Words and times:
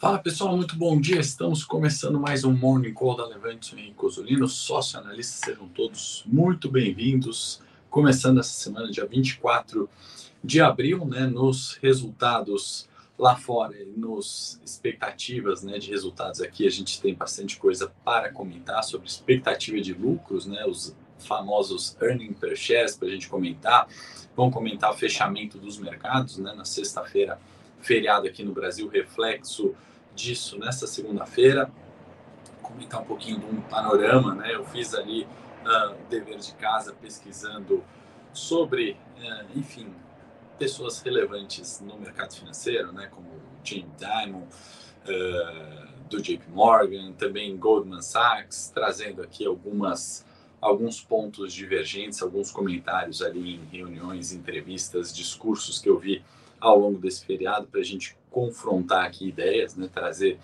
Fala 0.00 0.18
pessoal, 0.18 0.56
muito 0.56 0.76
bom 0.76 0.98
dia. 0.98 1.20
Estamos 1.20 1.62
começando 1.62 2.18
mais 2.18 2.42
um 2.42 2.56
Morning 2.56 2.94
Call 2.94 3.16
da 3.16 3.26
Levante 3.26 3.74
Henrique 3.74 3.92
Cosolino, 3.92 4.48
sócio 4.48 4.98
analista. 4.98 5.44
Sejam 5.44 5.68
todos 5.68 6.24
muito 6.24 6.70
bem-vindos. 6.70 7.60
Começando 7.90 8.40
essa 8.40 8.54
semana, 8.54 8.90
dia 8.90 9.04
24 9.04 9.86
de 10.42 10.58
abril, 10.58 11.04
né, 11.04 11.26
nos 11.26 11.74
resultados 11.82 12.88
lá 13.18 13.36
fora 13.36 13.76
e 13.76 13.84
nos 13.94 14.58
expectativas 14.64 15.62
né, 15.62 15.78
de 15.78 15.90
resultados 15.90 16.40
aqui. 16.40 16.66
A 16.66 16.70
gente 16.70 16.98
tem 16.98 17.14
bastante 17.14 17.58
coisa 17.58 17.92
para 18.02 18.32
comentar 18.32 18.82
sobre 18.82 19.06
expectativa 19.06 19.78
de 19.82 19.92
lucros, 19.92 20.46
né, 20.46 20.64
os 20.64 20.96
famosos 21.18 21.94
earning 22.00 22.32
per 22.32 22.56
shares 22.56 22.96
para 22.96 23.06
a 23.06 23.10
gente 23.10 23.28
comentar. 23.28 23.86
Vamos 24.34 24.54
comentar 24.54 24.90
o 24.90 24.96
fechamento 24.96 25.58
dos 25.58 25.76
mercados 25.76 26.38
né, 26.38 26.54
na 26.54 26.64
sexta-feira, 26.64 27.38
feriado 27.80 28.26
aqui 28.26 28.42
no 28.42 28.52
Brasil, 28.52 28.88
reflexo 28.88 29.74
disso 30.14 30.58
nessa 30.58 30.86
segunda-feira, 30.86 31.70
comentar 32.62 33.00
um 33.00 33.04
pouquinho 33.04 33.40
de 33.40 33.46
um 33.46 33.60
panorama, 33.62 34.34
né? 34.34 34.54
Eu 34.54 34.64
fiz 34.64 34.94
ali 34.94 35.24
uh, 35.24 35.96
dever 36.08 36.38
de 36.38 36.52
casa 36.54 36.92
pesquisando 36.92 37.82
sobre, 38.32 38.92
uh, 38.92 39.58
enfim, 39.58 39.92
pessoas 40.58 41.00
relevantes 41.00 41.80
no 41.80 41.98
mercado 41.98 42.34
financeiro, 42.34 42.92
né? 42.92 43.08
Como 43.10 43.28
Jim 43.64 43.86
Dimon, 43.98 44.42
uh, 44.42 46.08
do 46.08 46.20
JP 46.20 46.42
Morgan, 46.50 47.12
também 47.12 47.56
Goldman 47.56 48.02
Sachs, 48.02 48.70
trazendo 48.74 49.22
aqui 49.22 49.46
algumas 49.46 50.28
alguns 50.60 51.00
pontos 51.00 51.54
divergentes, 51.54 52.20
alguns 52.20 52.50
comentários 52.50 53.22
ali 53.22 53.54
em 53.54 53.64
reuniões, 53.72 54.30
entrevistas, 54.30 55.10
discursos 55.10 55.78
que 55.78 55.88
eu 55.88 55.98
vi 55.98 56.22
ao 56.60 56.78
longo 56.78 56.98
desse 56.98 57.24
feriado 57.24 57.66
para 57.66 57.80
a 57.80 57.84
gente 57.84 58.16
confrontar 58.30 59.04
aqui 59.04 59.28
ideias, 59.28 59.74
né, 59.76 59.88
trazer 59.92 60.38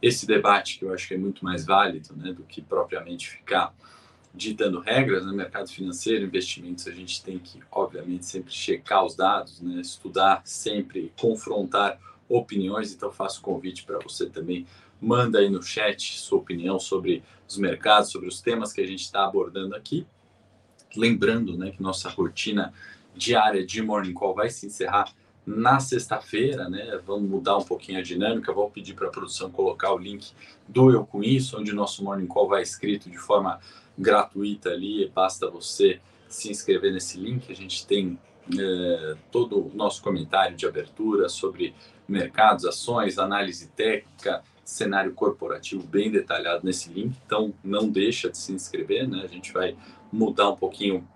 esse 0.00 0.26
debate 0.26 0.78
que 0.78 0.84
eu 0.84 0.92
acho 0.92 1.06
que 1.06 1.14
é 1.14 1.18
muito 1.18 1.44
mais 1.44 1.64
válido 1.64 2.14
né, 2.16 2.32
do 2.32 2.42
que 2.42 2.60
propriamente 2.60 3.30
ficar 3.30 3.72
ditando 4.34 4.80
regras 4.80 5.24
no 5.24 5.30
né, 5.30 5.36
mercado 5.36 5.68
financeiro, 5.70 6.24
investimentos, 6.24 6.86
a 6.86 6.90
gente 6.90 7.22
tem 7.22 7.38
que, 7.38 7.60
obviamente, 7.70 8.24
sempre 8.24 8.52
checar 8.52 9.04
os 9.04 9.14
dados, 9.14 9.60
né, 9.60 9.80
estudar 9.80 10.40
sempre, 10.44 11.12
confrontar 11.20 11.98
opiniões. 12.28 12.92
Então, 12.92 13.12
faço 13.12 13.42
convite 13.42 13.84
para 13.84 13.98
você 13.98 14.26
também, 14.26 14.66
manda 15.00 15.38
aí 15.38 15.50
no 15.50 15.62
chat 15.62 16.18
sua 16.18 16.38
opinião 16.38 16.78
sobre 16.78 17.22
os 17.46 17.58
mercados, 17.58 18.10
sobre 18.10 18.28
os 18.28 18.40
temas 18.40 18.72
que 18.72 18.80
a 18.80 18.86
gente 18.86 19.02
está 19.02 19.24
abordando 19.24 19.76
aqui. 19.76 20.06
Lembrando 20.96 21.56
né, 21.56 21.70
que 21.70 21.82
nossa 21.82 22.08
rotina 22.08 22.72
diária 23.14 23.64
de 23.64 23.82
Morning 23.82 24.14
Call 24.14 24.34
vai 24.34 24.48
se 24.48 24.66
encerrar 24.66 25.12
na 25.44 25.80
sexta-feira, 25.80 26.68
né? 26.68 27.00
Vamos 27.04 27.28
mudar 27.28 27.56
um 27.56 27.64
pouquinho 27.64 27.98
a 27.98 28.02
dinâmica. 28.02 28.52
Vou 28.52 28.70
pedir 28.70 28.94
para 28.94 29.08
a 29.08 29.10
produção 29.10 29.50
colocar 29.50 29.92
o 29.92 29.98
link 29.98 30.32
do 30.68 30.90
Eu 30.90 31.04
Com 31.04 31.22
Isso, 31.22 31.58
onde 31.58 31.72
o 31.72 31.74
nosso 31.74 32.04
Morning 32.04 32.26
Call 32.26 32.48
vai 32.48 32.62
escrito 32.62 33.10
de 33.10 33.18
forma 33.18 33.60
gratuita 33.98 34.70
ali. 34.70 35.08
Basta 35.08 35.50
você 35.50 36.00
se 36.28 36.50
inscrever 36.50 36.92
nesse 36.92 37.18
link. 37.18 37.50
A 37.50 37.56
gente 37.56 37.86
tem 37.86 38.18
é, 38.58 39.16
todo 39.30 39.66
o 39.66 39.72
nosso 39.74 40.02
comentário 40.02 40.56
de 40.56 40.66
abertura 40.66 41.28
sobre 41.28 41.74
mercados, 42.08 42.64
ações, 42.64 43.18
análise 43.18 43.68
técnica, 43.68 44.42
cenário 44.64 45.12
corporativo 45.12 45.82
bem 45.82 46.10
detalhado 46.10 46.64
nesse 46.64 46.90
link. 46.92 47.16
Então, 47.26 47.52
não 47.64 47.88
deixa 47.88 48.30
de 48.30 48.38
se 48.38 48.52
inscrever, 48.52 49.08
né? 49.08 49.22
A 49.24 49.26
gente 49.26 49.52
vai 49.52 49.76
mudar 50.12 50.50
um 50.50 50.56
pouquinho 50.56 51.06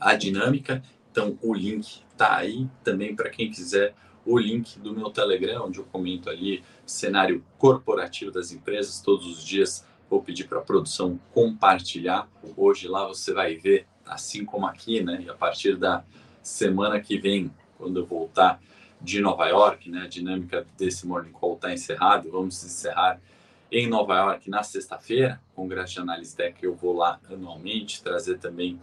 a 0.00 0.14
dinâmica. 0.14 0.82
Então, 1.10 1.38
o 1.42 1.54
link 1.54 2.02
tá 2.20 2.36
aí 2.36 2.68
também 2.84 3.16
para 3.16 3.30
quem 3.30 3.50
quiser 3.50 3.94
o 4.26 4.38
link 4.38 4.78
do 4.78 4.94
meu 4.94 5.08
Telegram, 5.08 5.64
onde 5.64 5.78
eu 5.78 5.86
comento 5.86 6.28
ali 6.28 6.62
cenário 6.84 7.42
corporativo 7.56 8.30
das 8.30 8.52
empresas 8.52 9.00
todos 9.00 9.26
os 9.26 9.42
dias. 9.42 9.86
Vou 10.10 10.22
pedir 10.22 10.46
para 10.46 10.58
a 10.58 10.62
produção 10.62 11.18
compartilhar. 11.32 12.28
Hoje 12.54 12.88
lá 12.88 13.08
você 13.08 13.32
vai 13.32 13.56
ver, 13.56 13.86
assim 14.04 14.44
como 14.44 14.66
aqui, 14.66 15.02
né? 15.02 15.22
E 15.24 15.30
a 15.30 15.34
partir 15.34 15.76
da 15.76 16.04
semana 16.42 17.00
que 17.00 17.16
vem, 17.16 17.50
quando 17.78 18.00
eu 18.00 18.04
voltar 18.04 18.60
de 19.00 19.22
Nova 19.22 19.46
York, 19.46 19.90
né? 19.90 20.02
A 20.02 20.06
dinâmica 20.06 20.66
desse 20.76 21.06
Morning 21.06 21.32
Call 21.32 21.54
está 21.54 21.72
encerrada. 21.72 22.28
Vamos 22.30 22.62
encerrar 22.62 23.18
em 23.72 23.88
Nova 23.88 24.14
York 24.14 24.50
na 24.50 24.62
sexta-feira, 24.62 25.40
Congresso 25.54 25.94
de 25.94 26.00
Análise 26.00 26.36
Técnica. 26.36 26.66
Eu 26.66 26.74
vou 26.74 26.94
lá 26.94 27.18
anualmente 27.30 28.02
trazer 28.02 28.38
também 28.38 28.78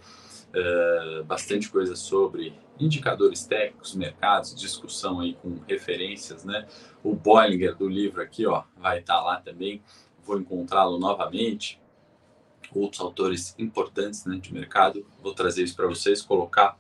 uh, 0.58 1.24
bastante 1.24 1.70
coisa 1.70 1.96
sobre 1.96 2.54
indicadores 2.80 3.46
técnicos, 3.46 3.96
mercados, 3.96 4.56
discussão 4.56 5.20
aí 5.20 5.34
com 5.36 5.60
referências, 5.68 6.44
né? 6.44 6.68
O 7.04 7.14
Bollinger 7.14 7.76
do 7.76 7.88
livro 7.88 8.22
aqui, 8.22 8.46
ó, 8.46 8.64
vai 8.78 9.00
estar 9.00 9.18
tá 9.18 9.22
lá 9.22 9.42
também. 9.42 9.82
Vou 10.24 10.40
encontrá-lo 10.40 10.98
novamente. 11.00 11.80
Outros 12.76 13.02
autores 13.02 13.56
importantes 13.58 14.26
né, 14.26 14.38
de 14.38 14.54
mercado. 14.54 15.06
Vou 15.22 15.34
trazer 15.34 15.64
isso 15.64 15.76
para 15.76 15.88
vocês, 15.88 16.22
colocar 16.22 16.78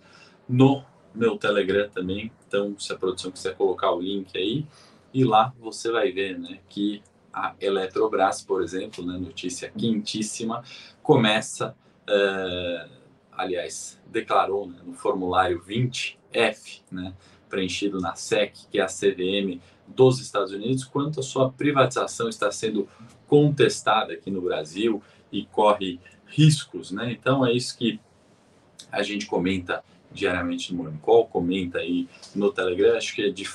no 0.47 0.83
meu 1.15 1.37
Telegram 1.37 1.89
também. 1.89 2.31
Então, 2.45 2.77
se 2.77 2.91
a 2.91 2.97
produção 2.97 3.31
quiser 3.31 3.55
colocar 3.55 3.91
o 3.91 4.01
link 4.01 4.37
aí, 4.37 4.67
e 5.13 5.23
lá 5.23 5.53
você 5.57 5.91
vai 5.91 6.11
ver 6.11 6.37
né, 6.37 6.59
que 6.69 7.01
a 7.31 7.55
Eletrobras, 7.59 8.41
por 8.41 8.61
exemplo, 8.61 9.05
né, 9.05 9.17
notícia 9.17 9.71
quentíssima, 9.75 10.63
começa. 11.01 11.75
Uh, 12.09 12.97
aliás, 13.37 14.01
declarou 14.07 14.67
né, 14.67 14.79
no 14.83 14.93
formulário 14.93 15.61
20F, 15.61 16.81
né, 16.91 17.13
preenchido 17.47 18.01
na 18.01 18.15
SEC, 18.15 18.53
que 18.71 18.79
é 18.79 18.83
a 18.83 18.87
CVM 18.87 19.61
dos 19.87 20.19
Estados 20.19 20.51
Unidos, 20.51 20.83
quanto 20.83 21.19
a 21.19 21.23
sua 21.23 21.49
privatização 21.51 22.27
está 22.27 22.51
sendo 22.51 22.89
contestada 23.27 24.13
aqui 24.13 24.29
no 24.31 24.41
Brasil 24.41 25.01
e 25.31 25.45
corre 25.45 25.99
riscos, 26.25 26.91
né? 26.91 27.11
Então 27.11 27.45
é 27.45 27.53
isso 27.53 27.77
que 27.77 27.99
a 28.91 29.01
gente 29.01 29.25
comenta 29.25 29.83
diariamente 30.11 30.73
no 30.73 30.83
Morning 30.83 30.97
Call, 30.97 31.27
comenta 31.27 31.79
aí 31.79 32.07
no 32.35 32.51
Telegram. 32.51 32.97
Acho 32.97 33.15
que 33.15 33.23
é 33.23 33.29
de 33.29 33.47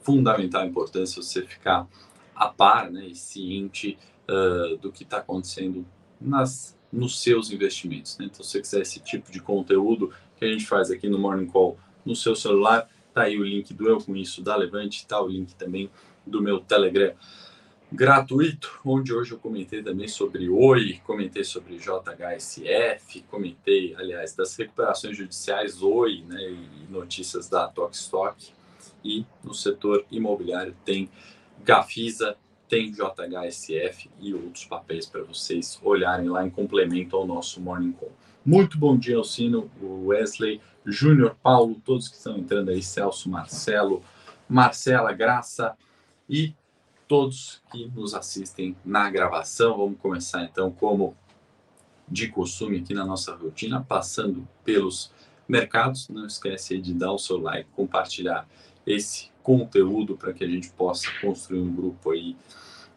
fundamental 0.00 0.64
importância 0.64 1.22
você 1.22 1.42
ficar 1.42 1.86
a 2.34 2.48
par, 2.48 2.90
né, 2.90 3.06
e 3.06 3.14
ciente 3.14 3.98
uh, 4.28 4.76
do 4.76 4.92
que 4.92 5.04
está 5.04 5.18
acontecendo 5.18 5.86
nas 6.20 6.75
nos 6.92 7.22
seus 7.22 7.50
investimentos. 7.50 8.16
Né? 8.18 8.26
Então, 8.26 8.44
se 8.44 8.52
você 8.52 8.60
quiser 8.60 8.82
esse 8.82 9.00
tipo 9.00 9.30
de 9.30 9.40
conteúdo 9.40 10.12
que 10.36 10.44
a 10.44 10.48
gente 10.48 10.66
faz 10.66 10.90
aqui 10.90 11.08
no 11.08 11.18
Morning 11.18 11.46
Call 11.46 11.78
no 12.04 12.14
seu 12.14 12.36
celular, 12.36 12.88
tá 13.12 13.22
aí 13.22 13.38
o 13.38 13.44
link 13.44 13.72
do 13.74 13.88
Eu 13.88 13.98
Com 13.98 14.16
Isso 14.16 14.42
da 14.42 14.54
Levante, 14.54 15.06
tá 15.06 15.20
o 15.20 15.26
link 15.26 15.54
também 15.54 15.90
do 16.26 16.40
meu 16.42 16.60
Telegram 16.60 17.14
gratuito, 17.90 18.80
onde 18.84 19.12
hoje 19.12 19.32
eu 19.32 19.38
comentei 19.38 19.82
também 19.82 20.08
sobre 20.08 20.48
Oi, 20.48 21.00
comentei 21.04 21.44
sobre 21.44 21.78
JHSF, 21.78 23.22
comentei, 23.30 23.94
aliás, 23.96 24.34
das 24.34 24.56
recuperações 24.56 25.16
judiciais 25.16 25.82
Oi, 25.82 26.24
né, 26.26 26.40
e 26.50 26.92
notícias 26.92 27.48
da 27.48 27.68
Tokstok, 27.68 28.52
e 29.04 29.24
no 29.42 29.54
setor 29.54 30.04
imobiliário 30.10 30.76
tem 30.84 31.08
Gafisa, 31.62 32.36
tem 32.68 32.90
JHSF 32.90 34.10
e 34.20 34.34
outros 34.34 34.64
papéis 34.64 35.06
para 35.06 35.22
vocês 35.22 35.78
olharem 35.82 36.28
lá 36.28 36.44
em 36.46 36.50
complemento 36.50 37.16
ao 37.16 37.26
nosso 37.26 37.60
Morning 37.60 37.92
Call. 37.92 38.12
Muito 38.44 38.78
bom 38.78 38.96
dia, 38.96 39.16
Alcino, 39.16 39.70
Wesley, 39.80 40.60
Júnior, 40.84 41.36
Paulo, 41.42 41.80
todos 41.84 42.08
que 42.08 42.16
estão 42.16 42.36
entrando 42.36 42.70
aí, 42.70 42.82
Celso, 42.82 43.28
Marcelo, 43.28 44.02
Marcela, 44.48 45.12
Graça 45.12 45.76
e 46.28 46.54
todos 47.08 47.62
que 47.70 47.86
nos 47.88 48.14
assistem 48.14 48.76
na 48.84 49.10
gravação. 49.10 49.76
Vamos 49.76 49.98
começar 49.98 50.44
então, 50.44 50.70
como 50.70 51.16
de 52.08 52.28
costume 52.28 52.78
aqui 52.78 52.94
na 52.94 53.04
nossa 53.04 53.34
rotina, 53.34 53.84
passando 53.86 54.46
pelos 54.64 55.10
mercados. 55.48 56.08
Não 56.08 56.26
esquece 56.26 56.78
de 56.78 56.94
dar 56.94 57.12
o 57.12 57.18
seu 57.18 57.38
like, 57.38 57.68
compartilhar 57.74 58.48
esse 58.86 59.30
conteúdo 59.46 60.16
para 60.16 60.32
que 60.32 60.42
a 60.42 60.48
gente 60.48 60.70
possa 60.70 61.08
construir 61.20 61.60
um 61.60 61.72
grupo 61.72 62.10
aí 62.10 62.36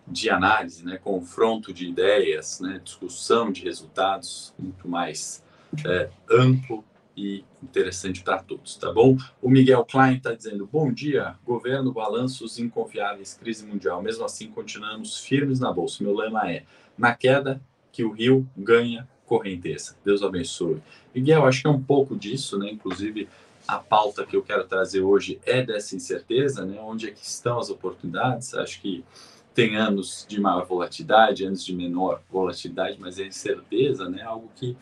de 0.07 0.31
análise, 0.31 0.83
né, 0.83 0.97
confronto 0.97 1.71
de 1.71 1.87
ideias, 1.87 2.59
né, 2.59 2.81
discussão 2.83 3.51
de 3.51 3.63
resultados 3.63 4.51
muito 4.57 4.87
mais 4.87 5.45
é, 5.85 6.09
amplo 6.27 6.83
e 7.15 7.45
interessante 7.61 8.23
para 8.23 8.41
todos, 8.41 8.77
tá 8.77 8.91
bom? 8.91 9.15
O 9.39 9.47
Miguel 9.47 9.85
Klein 9.85 10.17
está 10.17 10.33
dizendo: 10.33 10.65
bom 10.65 10.91
dia, 10.91 11.35
governo, 11.45 11.93
balanços 11.93 12.57
inconfiáveis, 12.57 13.35
crise 13.35 13.63
mundial. 13.63 14.01
Mesmo 14.01 14.23
assim, 14.23 14.49
continuamos 14.49 15.19
firmes 15.19 15.59
na 15.59 15.71
bolsa. 15.71 16.01
Meu 16.01 16.15
lema 16.15 16.49
é: 16.49 16.63
na 16.97 17.13
queda 17.13 17.61
que 17.91 18.03
o 18.03 18.11
rio 18.11 18.47
ganha 18.57 19.07
correnteza. 19.25 19.97
Deus 20.03 20.23
abençoe. 20.23 20.81
Miguel, 21.13 21.45
acho 21.45 21.61
que 21.61 21.67
é 21.67 21.71
um 21.71 21.83
pouco 21.83 22.15
disso, 22.15 22.57
né? 22.57 22.71
Inclusive 22.71 23.27
a 23.69 23.77
pauta 23.77 24.25
que 24.25 24.36
eu 24.36 24.42
quero 24.42 24.63
trazer 24.63 25.01
hoje 25.01 25.39
é 25.45 25.62
dessa 25.62 25.95
incerteza, 25.95 26.66
né? 26.66 26.81
Onde 26.81 27.07
é 27.07 27.12
que 27.12 27.24
estão 27.24 27.60
as 27.60 27.69
oportunidades? 27.69 28.56
Acho 28.56 28.81
que 28.81 29.06
tem 29.54 29.75
anos 29.75 30.25
de 30.27 30.42
maior 30.42 30.66
volatilidade, 30.66 31.45
anos 31.45 31.63
de 31.63 31.75
menor 31.75 32.19
volatilidade, 32.31 32.98
mas 33.00 33.19
a 33.19 33.24
incerteza, 33.24 34.10
né? 34.10 34.24
Algo 34.24 34.50
que 34.56 34.75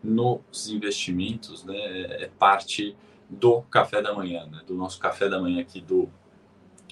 nos 0.00 0.68
investimentos, 0.68 1.64
né? 1.64 1.74
É 2.22 2.30
parte 2.38 2.96
do 3.28 3.62
café 3.62 4.00
da 4.00 4.14
manhã, 4.14 4.46
né? 4.46 4.60
Do 4.64 4.74
nosso 4.74 5.00
café 5.00 5.28
da 5.28 5.40
manhã 5.40 5.60
aqui 5.60 5.80
do 5.80 6.08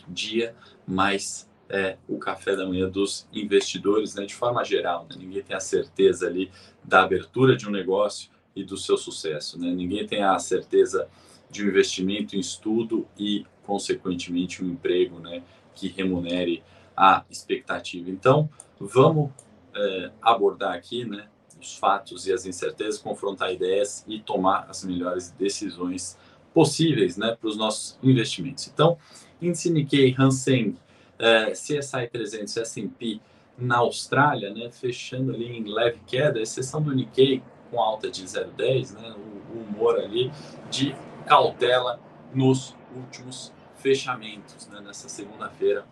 dia 0.08 0.56
mais 0.84 1.48
é 1.68 1.98
o 2.08 2.18
café 2.18 2.56
da 2.56 2.66
manhã 2.66 2.88
dos 2.88 3.28
investidores, 3.32 4.14
né, 4.14 4.24
de 4.24 4.34
forma 4.34 4.64
geral. 4.64 5.06
Né? 5.10 5.16
Ninguém 5.18 5.42
tem 5.42 5.54
a 5.54 5.60
certeza 5.60 6.26
ali 6.26 6.50
da 6.82 7.02
abertura 7.02 7.54
de 7.54 7.68
um 7.68 7.70
negócio 7.70 8.30
e 8.56 8.64
do 8.64 8.78
seu 8.78 8.96
sucesso. 8.96 9.60
Né? 9.60 9.70
Ninguém 9.70 10.06
tem 10.06 10.22
a 10.22 10.38
certeza 10.38 11.06
de 11.50 11.64
um 11.64 11.68
investimento 11.68 12.36
em 12.36 12.40
estudo 12.40 13.06
e, 13.18 13.44
consequentemente, 13.64 14.62
um 14.62 14.68
emprego 14.68 15.18
né, 15.18 15.42
que 15.74 15.88
remunere 15.88 16.62
a 16.96 17.24
expectativa. 17.30 18.10
Então, 18.10 18.48
vamos 18.78 19.30
é, 19.74 20.10
abordar 20.20 20.74
aqui 20.74 21.04
né, 21.04 21.28
os 21.60 21.76
fatos 21.76 22.26
e 22.26 22.32
as 22.32 22.46
incertezas, 22.46 23.00
confrontar 23.00 23.52
ideias 23.52 24.04
e 24.06 24.20
tomar 24.20 24.66
as 24.68 24.84
melhores 24.84 25.30
decisões 25.30 26.18
possíveis 26.52 27.16
né, 27.16 27.36
para 27.38 27.48
os 27.48 27.56
nossos 27.56 27.98
investimentos. 28.02 28.68
Então, 28.68 28.98
índice 29.40 29.70
Nikkei, 29.70 30.14
Hansen, 30.18 30.76
é, 31.18 31.52
CSI 31.52 32.08
300, 32.10 32.56
S&P 32.56 33.20
na 33.56 33.78
Austrália, 33.78 34.52
né, 34.52 34.70
fechando 34.70 35.32
ali 35.32 35.58
em 35.58 35.64
leve 35.64 35.98
queda, 36.06 36.40
exceção 36.40 36.80
do 36.80 36.94
Nikkei 36.94 37.42
com 37.70 37.80
alta 37.80 38.10
de 38.10 38.24
0,10, 38.24 38.94
né, 38.94 39.14
o 39.52 39.58
humor 39.58 39.98
ali 39.98 40.30
de 40.70 40.94
cautela 41.28 42.00
nos 42.34 42.74
últimos 42.96 43.52
fechamentos, 43.76 44.66
né, 44.68 44.80
nessa 44.80 45.08
segunda-feira 45.08 45.86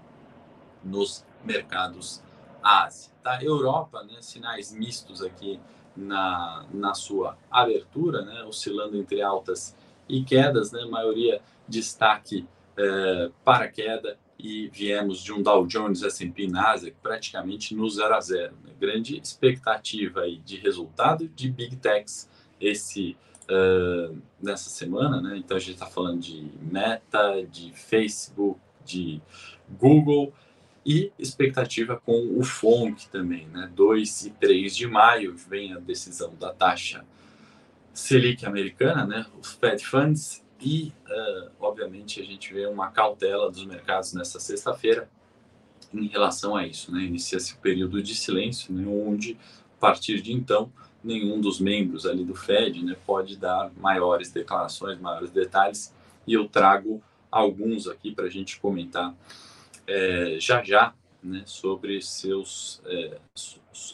nos 0.83 1.25
mercados 1.45 2.23
Ásia. 2.63 3.13
Tá? 3.23 3.43
Europa, 3.43 4.03
né, 4.03 4.21
sinais 4.21 4.73
mistos 4.73 5.23
aqui 5.23 5.61
na, 5.97 6.67
na 6.73 6.95
sua 6.95 7.39
abertura, 7.51 8.25
né, 8.25 8.43
oscilando 8.45 8.97
entre 8.97 9.23
altas 9.23 9.77
e 10.09 10.25
quedas, 10.25 10.73
né, 10.73 10.85
maioria 10.85 11.41
destaque 11.69 12.47
é, 12.77 13.31
para 13.45 13.69
queda 13.69 14.19
e 14.39 14.69
viemos 14.69 15.23
de 15.23 15.33
um 15.33 15.43
Dow 15.43 15.67
Jones 15.67 16.03
S&P 16.03 16.47
Nasdaq 16.47 16.97
praticamente 17.03 17.75
no 17.75 17.89
0 17.89 18.15
a 18.15 18.21
0. 18.21 18.55
Né? 18.65 18.73
Grande 18.79 19.19
expectativa 19.19 20.21
aí 20.21 20.39
de 20.39 20.57
resultado 20.57 21.29
de 21.29 21.51
Big 21.51 21.77
Techs 21.77 22.29
esse 22.61 23.17
uh, 23.51 24.17
nessa 24.41 24.69
semana, 24.71 25.21
né? 25.21 25.37
Então 25.37 25.57
a 25.57 25.61
gente 25.61 25.75
está 25.75 25.87
falando 25.87 26.21
de 26.21 26.51
Meta, 26.61 27.43
de 27.51 27.73
Facebook, 27.73 28.61
de 28.85 29.21
Google 29.79 30.33
e 30.85 31.13
expectativa 31.19 31.97
com 31.97 32.39
o 32.39 32.45
FONC 32.45 33.09
também, 33.09 33.47
né? 33.49 33.71
2 33.75 34.27
e 34.27 34.31
3 34.31 34.77
de 34.77 34.87
maio 34.87 35.37
vem 35.37 35.73
a 35.73 35.79
decisão 35.79 36.35
da 36.39 36.53
taxa 36.53 37.05
Selic 37.93 38.45
americana, 38.47 39.07
né? 39.07 39.27
Os 39.41 39.53
Fed 39.53 39.85
Funds 39.85 40.45
e, 40.61 40.93
uh, 41.09 41.51
obviamente, 41.61 42.21
a 42.21 42.25
gente 42.25 42.53
vê 42.53 42.67
uma 42.67 42.91
cautela 42.91 43.51
dos 43.51 43.65
mercados 43.67 44.13
nessa 44.13 44.39
sexta-feira 44.39 45.09
em 45.93 46.07
relação 46.07 46.55
a 46.55 46.67
isso, 46.67 46.93
né? 46.93 47.03
Inicia-se 47.03 47.55
o 47.55 47.59
período 47.59 48.03
de 48.03 48.15
silêncio, 48.15 48.73
né? 48.73 48.87
Onde, 48.87 49.37
a 49.77 49.81
partir 49.81 50.21
de 50.21 50.33
então, 50.33 50.71
nenhum 51.07 51.41
dos 51.41 51.61
membros 51.61 52.05
ali 52.05 52.25
do 52.25 52.35
Fed 52.35 52.85
né, 52.85 52.97
pode 53.07 53.37
dar 53.37 53.71
maiores 53.77 54.31
declarações, 54.31 54.99
maiores 54.99 55.31
detalhes, 55.31 55.95
e 56.27 56.35
eu 56.35 56.49
trago 56.49 57.01
alguns 57.31 57.87
aqui 57.87 58.13
para 58.13 58.25
a 58.27 58.31
gente 58.31 58.59
comentar 58.61 59.15
é, 59.87 60.37
já 60.41 60.63
já 60.63 60.93
né, 61.23 61.43
sobre 61.47 62.01
seus, 62.03 62.81
é, 62.87 63.19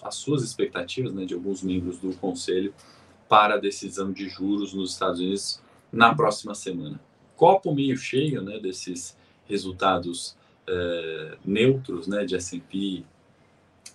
as 0.03 0.15
suas 0.15 0.43
expectativas 0.43 1.13
né, 1.13 1.25
de 1.25 1.35
alguns 1.35 1.63
membros 1.63 1.99
do 1.99 2.15
Conselho 2.17 2.75
para 3.29 3.55
a 3.55 3.59
decisão 3.59 4.13
de 4.13 4.29
juros 4.29 4.73
nos 4.75 4.93
Estados 4.93 5.21
Unidos 5.21 5.63
na 5.93 6.15
próxima 6.15 6.55
semana. 6.55 7.01
Copo 7.37 7.75
meio 7.75 7.97
cheio 7.97 8.43
né, 8.43 8.59
desses 8.59 9.17
resultados 9.47 10.37
é, 10.67 11.37
neutros 11.45 12.07
né, 12.07 12.25
de 12.25 12.37
S&P 12.37 13.05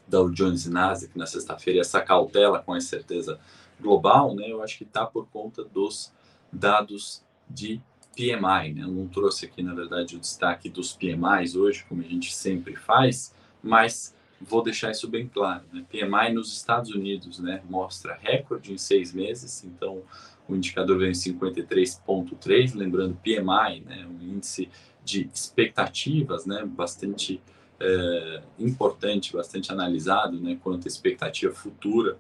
Dow 0.07 0.30
Jones 0.30 0.65
e 0.65 0.69
Nasdaq 0.69 1.18
na 1.18 1.25
sexta-feira, 1.25 1.81
essa 1.81 2.01
cautela 2.01 2.59
com 2.59 2.74
a 2.74 2.77
incerteza 2.77 3.39
global, 3.80 4.33
né, 4.33 4.50
eu 4.50 4.62
acho 4.63 4.77
que 4.77 4.83
está 4.83 5.06
por 5.06 5.27
conta 5.27 5.63
dos 5.63 6.12
dados 6.51 7.24
de 7.50 7.81
PMI. 8.15 8.74
Né? 8.74 8.83
Eu 8.83 8.92
não 8.92 9.07
trouxe 9.07 9.45
aqui, 9.45 9.62
na 9.62 9.74
verdade, 9.74 10.15
o 10.15 10.19
destaque 10.19 10.69
dos 10.69 10.94
PMIs 10.94 11.56
hoje, 11.56 11.86
como 11.88 12.01
a 12.01 12.06
gente 12.06 12.33
sempre 12.33 12.75
faz, 12.75 13.33
mas 13.62 14.15
vou 14.42 14.63
deixar 14.63 14.92
isso 14.92 15.07
bem 15.07 15.27
claro. 15.27 15.63
Né? 15.71 15.86
PMI 15.89 16.33
nos 16.33 16.51
Estados 16.51 16.92
Unidos 16.92 17.39
né, 17.39 17.62
mostra 17.69 18.18
recorde 18.19 18.74
em 18.74 18.77
seis 18.77 19.13
meses, 19.13 19.63
então 19.63 20.01
o 20.48 20.56
indicador 20.56 20.98
vem 20.98 21.09
em 21.09 21.13
53,3, 21.13 22.74
lembrando 22.74 23.19
PMI, 23.21 23.81
né, 23.81 24.07
um 24.07 24.24
índice 24.24 24.69
de 25.04 25.30
expectativas 25.33 26.45
né, 26.45 26.65
bastante 26.65 27.42
é, 27.79 28.41
importante, 28.59 29.33
bastante 29.33 29.71
analisado, 29.71 30.39
né, 30.39 30.57
quanto 30.63 30.85
à 30.85 30.88
expectativa 30.88 31.53
futura 31.53 32.18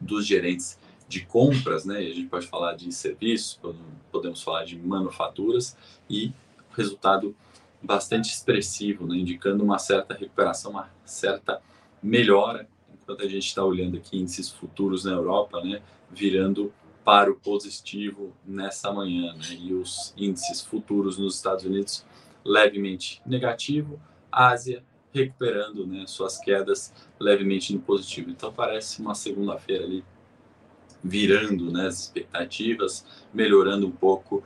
dos 0.00 0.26
gerentes 0.26 0.78
de 1.08 1.24
compras, 1.24 1.84
né, 1.84 1.98
a 1.98 2.02
gente 2.02 2.26
pode 2.26 2.46
falar 2.46 2.74
de 2.74 2.92
serviços, 2.92 3.58
podemos 4.12 4.42
falar 4.42 4.64
de 4.64 4.76
manufaturas 4.78 5.76
e 6.08 6.32
resultado 6.76 7.34
bastante 7.82 8.30
expressivo, 8.30 9.06
né, 9.06 9.16
indicando 9.16 9.64
uma 9.64 9.78
certa 9.78 10.14
recuperação, 10.14 10.72
uma 10.72 10.90
certa 11.04 11.60
melhora, 12.02 12.68
enquanto 12.92 13.22
a 13.22 13.28
gente 13.28 13.46
está 13.46 13.64
olhando 13.64 13.96
aqui 13.96 14.18
índices 14.18 14.50
futuros 14.50 15.04
na 15.04 15.12
Europa, 15.12 15.62
né, 15.62 15.80
virando 16.10 16.72
para 17.04 17.30
o 17.30 17.36
positivo 17.36 18.34
nessa 18.46 18.92
manhã, 18.92 19.32
né, 19.32 19.56
e 19.58 19.72
os 19.72 20.12
índices 20.16 20.60
futuros 20.60 21.16
nos 21.16 21.36
Estados 21.36 21.64
Unidos 21.64 22.04
levemente 22.44 23.22
negativo, 23.24 23.98
Ásia 24.46 24.82
recuperando 25.12 25.86
né, 25.86 26.04
suas 26.06 26.38
quedas 26.38 26.92
levemente 27.18 27.72
no 27.72 27.80
positivo. 27.80 28.30
Então 28.30 28.52
parece 28.52 29.00
uma 29.00 29.14
segunda-feira 29.14 29.84
ali 29.84 30.04
virando 31.02 31.72
né, 31.72 31.86
as 31.86 32.00
expectativas, 32.00 33.04
melhorando 33.32 33.86
um 33.86 33.90
pouco 33.90 34.42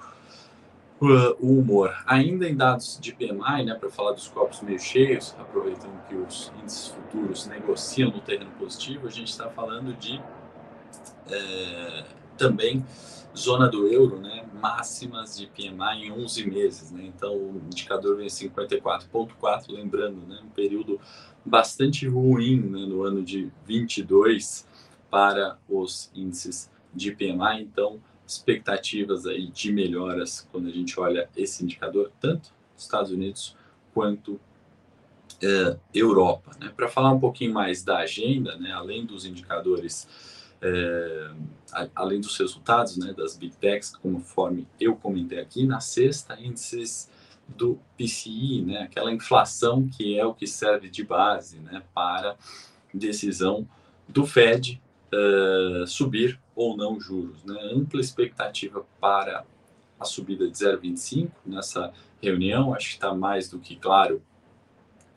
uh, 1.01 1.37
o 1.41 1.59
humor. 1.59 1.95
Ainda 2.07 2.49
em 2.49 2.55
dados 2.55 2.99
de 3.01 3.13
PMI, 3.13 3.65
né, 3.65 3.75
para 3.75 3.91
falar 3.91 4.13
dos 4.13 4.29
copos 4.29 4.61
meio 4.61 4.79
cheios, 4.79 5.35
aproveitando 5.39 6.01
que 6.09 6.15
os 6.15 6.53
índices 6.61 6.89
futuros 6.89 7.47
negociam 7.47 8.11
no 8.11 8.21
terreno 8.21 8.51
positivo, 8.53 9.07
a 9.07 9.11
gente 9.11 9.31
está 9.31 9.49
falando 9.51 9.95
de 9.95 10.21
é, 11.31 12.05
também 12.37 12.85
zona 13.37 13.69
do 13.69 13.87
euro, 13.87 14.21
né, 14.21 14.45
máximas 14.61 15.37
de 15.39 15.47
PMI 15.47 16.07
em 16.07 16.13
11 16.13 16.51
meses, 16.51 16.91
né? 16.91 17.05
Então 17.07 17.35
o 17.35 17.63
indicador 17.67 18.17
vem 18.17 18.27
54.4, 18.27 19.71
lembrando, 19.71 20.27
né, 20.27 20.41
um 20.45 20.51
período 20.51 21.01
bastante 21.45 22.07
ruim, 22.07 22.61
né, 22.61 22.87
no 22.87 23.03
ano 23.03 23.23
de 23.23 23.51
22 23.67 24.67
para 25.11 25.59
os 25.69 26.11
índices 26.15 26.71
de 26.95 27.13
PMI, 27.13 27.63
então 27.63 28.01
expectativas 28.27 29.27
aí 29.27 29.49
de 29.49 29.73
melhoras 29.73 30.47
quando 30.53 30.69
a 30.69 30.71
gente 30.71 30.99
olha 30.99 31.29
esse 31.37 31.65
indicador, 31.65 32.13
tanto 32.21 32.51
Estados 32.77 33.11
Unidos 33.11 33.57
quanto 33.93 34.41
eh, 35.43 35.77
Europa, 35.93 36.53
né? 36.61 36.73
Para 36.75 36.89
falar 36.89 37.13
um 37.13 37.21
pouquinho 37.21 37.53
mais 37.53 37.83
da 37.83 37.99
agenda, 37.99 38.57
né, 38.57 38.73
além 38.73 39.05
dos 39.05 39.25
indicadores 39.27 40.09
além 41.95 42.21
dos 42.21 42.37
resultados 42.37 42.97
né, 42.97 43.13
das 43.13 43.37
Big 43.37 43.57
Techs, 43.57 43.97
conforme 43.97 44.67
eu 44.81 44.95
comentei 44.97 45.41
aqui, 45.41 45.67
na 45.67 45.81
sexta, 45.81 46.39
índices 46.41 47.11
do 47.49 47.79
PCI, 47.97 48.63
né, 48.63 48.83
aquela 48.83 49.13
inflação 49.13 49.89
que 49.89 50.19
é 50.19 50.25
o 50.25 50.35
que 50.35 50.47
serve 50.47 50.89
de 50.89 51.05
base 51.05 51.59
né, 51.61 51.83
para 51.95 52.37
decisão 52.93 53.67
do 54.09 54.27
Fed 54.27 54.81
uh, 55.13 55.87
subir 55.87 56.39
ou 56.55 56.77
não 56.77 57.01
juros. 57.01 57.43
Né? 57.45 57.59
Ampla 57.75 58.01
expectativa 58.01 58.85
para 59.01 59.45
a 59.99 60.05
subida 60.05 60.49
de 60.49 60.57
0,25 60.57 61.31
nessa 61.47 61.93
reunião, 62.21 62.75
acho 62.75 62.89
que 62.89 62.95
está 62.95 63.15
mais 63.15 63.49
do 63.49 63.59
que 63.59 63.77
claro 63.77 64.23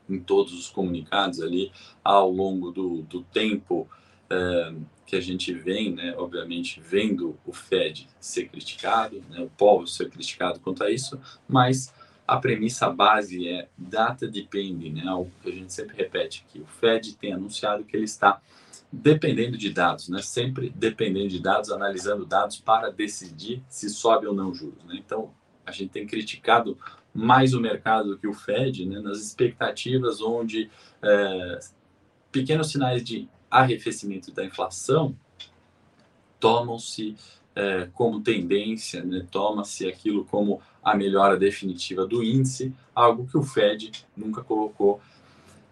em 0.08 0.20
todos 0.20 0.52
os 0.52 0.68
comunicados 0.68 1.40
ali 1.40 1.72
ao 2.02 2.30
longo 2.30 2.70
do, 2.70 3.02
do 3.02 3.22
tempo 3.22 3.88
uh, 4.30 4.86
que 5.06 5.14
a 5.14 5.20
gente 5.20 5.52
vem, 5.52 5.94
né, 5.94 6.14
obviamente, 6.18 6.80
vendo 6.80 7.38
o 7.46 7.52
Fed 7.52 8.08
ser 8.20 8.48
criticado, 8.48 9.22
né, 9.30 9.40
o 9.40 9.48
povo 9.48 9.86
ser 9.86 10.10
criticado 10.10 10.58
quanto 10.58 10.82
a 10.82 10.90
isso, 10.90 11.18
mas 11.48 11.94
a 12.26 12.36
premissa 12.38 12.90
base 12.90 13.48
é 13.48 13.68
data 13.78 14.26
depende, 14.26 14.90
né, 14.90 15.04
algo 15.06 15.30
que 15.40 15.48
a 15.48 15.52
gente 15.52 15.72
sempre 15.72 15.96
repete 15.96 16.44
aqui. 16.46 16.58
O 16.58 16.66
Fed 16.66 17.16
tem 17.16 17.32
anunciado 17.32 17.84
que 17.84 17.96
ele 17.96 18.04
está 18.04 18.40
dependendo 18.90 19.56
de 19.56 19.70
dados, 19.70 20.08
né, 20.08 20.20
sempre 20.22 20.72
dependendo 20.74 21.28
de 21.28 21.40
dados, 21.40 21.70
analisando 21.70 22.26
dados 22.26 22.58
para 22.58 22.90
decidir 22.90 23.62
se 23.68 23.88
sobe 23.88 24.26
ou 24.26 24.34
não 24.34 24.52
juros. 24.52 24.82
Né? 24.84 24.96
Então, 24.96 25.30
a 25.64 25.70
gente 25.70 25.90
tem 25.90 26.06
criticado 26.06 26.76
mais 27.14 27.54
o 27.54 27.60
mercado 27.60 28.10
do 28.10 28.18
que 28.18 28.26
o 28.26 28.34
Fed, 28.34 28.84
né, 28.86 28.98
nas 29.00 29.18
expectativas 29.18 30.20
onde 30.20 30.68
é, 31.00 31.60
pequenos 32.32 32.70
sinais 32.70 33.04
de 33.04 33.28
arrefecimento 33.50 34.32
da 34.32 34.44
inflação, 34.44 35.16
tomam-se 36.38 37.16
é, 37.54 37.88
como 37.94 38.20
tendência, 38.20 39.02
né? 39.02 39.26
toma-se 39.30 39.88
aquilo 39.88 40.24
como 40.26 40.60
a 40.82 40.94
melhora 40.94 41.38
definitiva 41.38 42.06
do 42.06 42.22
índice, 42.22 42.72
algo 42.94 43.26
que 43.26 43.36
o 43.36 43.42
Fed 43.42 44.04
nunca 44.16 44.44
colocou 44.44 45.00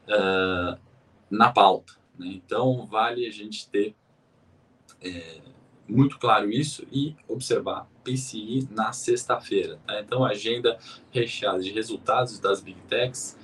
uh, 0.08 0.78
na 1.30 1.52
pauta. 1.52 1.92
Né? 2.18 2.28
Então, 2.28 2.86
vale 2.86 3.26
a 3.26 3.30
gente 3.30 3.68
ter 3.68 3.94
é, 5.00 5.40
muito 5.86 6.18
claro 6.18 6.50
isso 6.50 6.86
e 6.90 7.14
observar 7.28 7.86
PCI 8.02 8.66
na 8.70 8.92
sexta-feira. 8.92 9.78
Tá? 9.86 10.00
Então, 10.00 10.24
agenda 10.24 10.78
recheada 11.10 11.60
de 11.60 11.70
resultados 11.70 12.38
das 12.38 12.60
Big 12.60 12.80
Techs. 12.88 13.36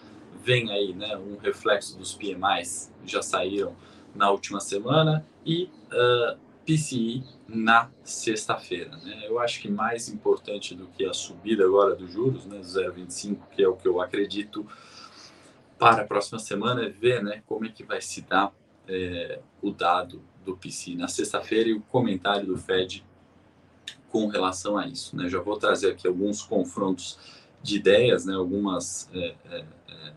Vem 0.42 0.72
aí 0.72 0.94
né, 0.94 1.16
um 1.18 1.36
reflexo 1.36 1.98
dos 1.98 2.14
PMIs, 2.14 2.90
já 3.04 3.20
saíram 3.20 3.76
na 4.14 4.30
última 4.30 4.60
semana, 4.60 5.26
e 5.44 5.70
uh, 5.92 6.38
PCI 6.64 7.24
na 7.48 7.90
sexta-feira. 8.04 8.96
Né? 8.98 9.26
Eu 9.26 9.38
acho 9.38 9.60
que 9.60 9.68
mais 9.68 10.08
importante 10.08 10.74
do 10.74 10.86
que 10.86 11.04
a 11.04 11.12
subida 11.12 11.64
agora 11.64 11.94
dos 11.94 12.12
juros, 12.12 12.46
né, 12.46 12.58
do 12.58 12.64
0,25, 12.64 13.38
que 13.50 13.62
é 13.62 13.68
o 13.68 13.76
que 13.76 13.88
eu 13.88 14.00
acredito 14.00 14.66
para 15.78 16.02
a 16.02 16.06
próxima 16.06 16.38
semana, 16.38 16.84
é 16.84 16.88
ver 16.88 17.22
né, 17.22 17.42
como 17.46 17.64
é 17.64 17.68
que 17.70 17.82
vai 17.82 18.00
se 18.00 18.20
dar 18.22 18.52
é, 18.86 19.40
o 19.62 19.70
dado 19.70 20.22
do 20.44 20.56
PCI 20.56 20.94
na 20.94 21.08
sexta-feira 21.08 21.70
e 21.70 21.74
o 21.74 21.80
comentário 21.80 22.46
do 22.46 22.56
Fed 22.56 23.04
com 24.10 24.26
relação 24.28 24.76
a 24.76 24.86
isso. 24.86 25.16
Né? 25.16 25.28
Já 25.28 25.40
vou 25.40 25.56
trazer 25.58 25.92
aqui 25.92 26.06
alguns 26.06 26.42
confrontos 26.42 27.18
de 27.62 27.76
ideias, 27.76 28.26
né? 28.26 28.34
algumas 28.34 29.08
é, 29.12 29.34
é, 29.50 29.64
é 29.88 30.12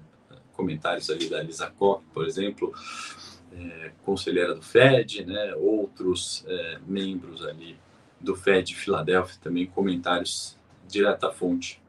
comentários 0.53 1.09
ali 1.09 1.29
da 1.29 1.41
Lisa 1.41 1.69
Koch, 1.71 2.03
por 2.13 2.27
exemplo, 2.27 2.73
é, 3.57 3.91
conselheira 4.03 4.55
do 4.55 4.61
Fed, 4.61 5.25
né, 5.25 5.55
outros 5.55 6.43
é, 6.47 6.79
membros 6.85 7.45
ali 7.45 7.77
do 8.19 8.35
Fed 8.35 8.69
de 8.69 8.75
Filadélfia 8.75 9.39
também 9.41 9.65
comentários 9.65 10.57
direta 10.87 11.31
fonte 11.31 11.81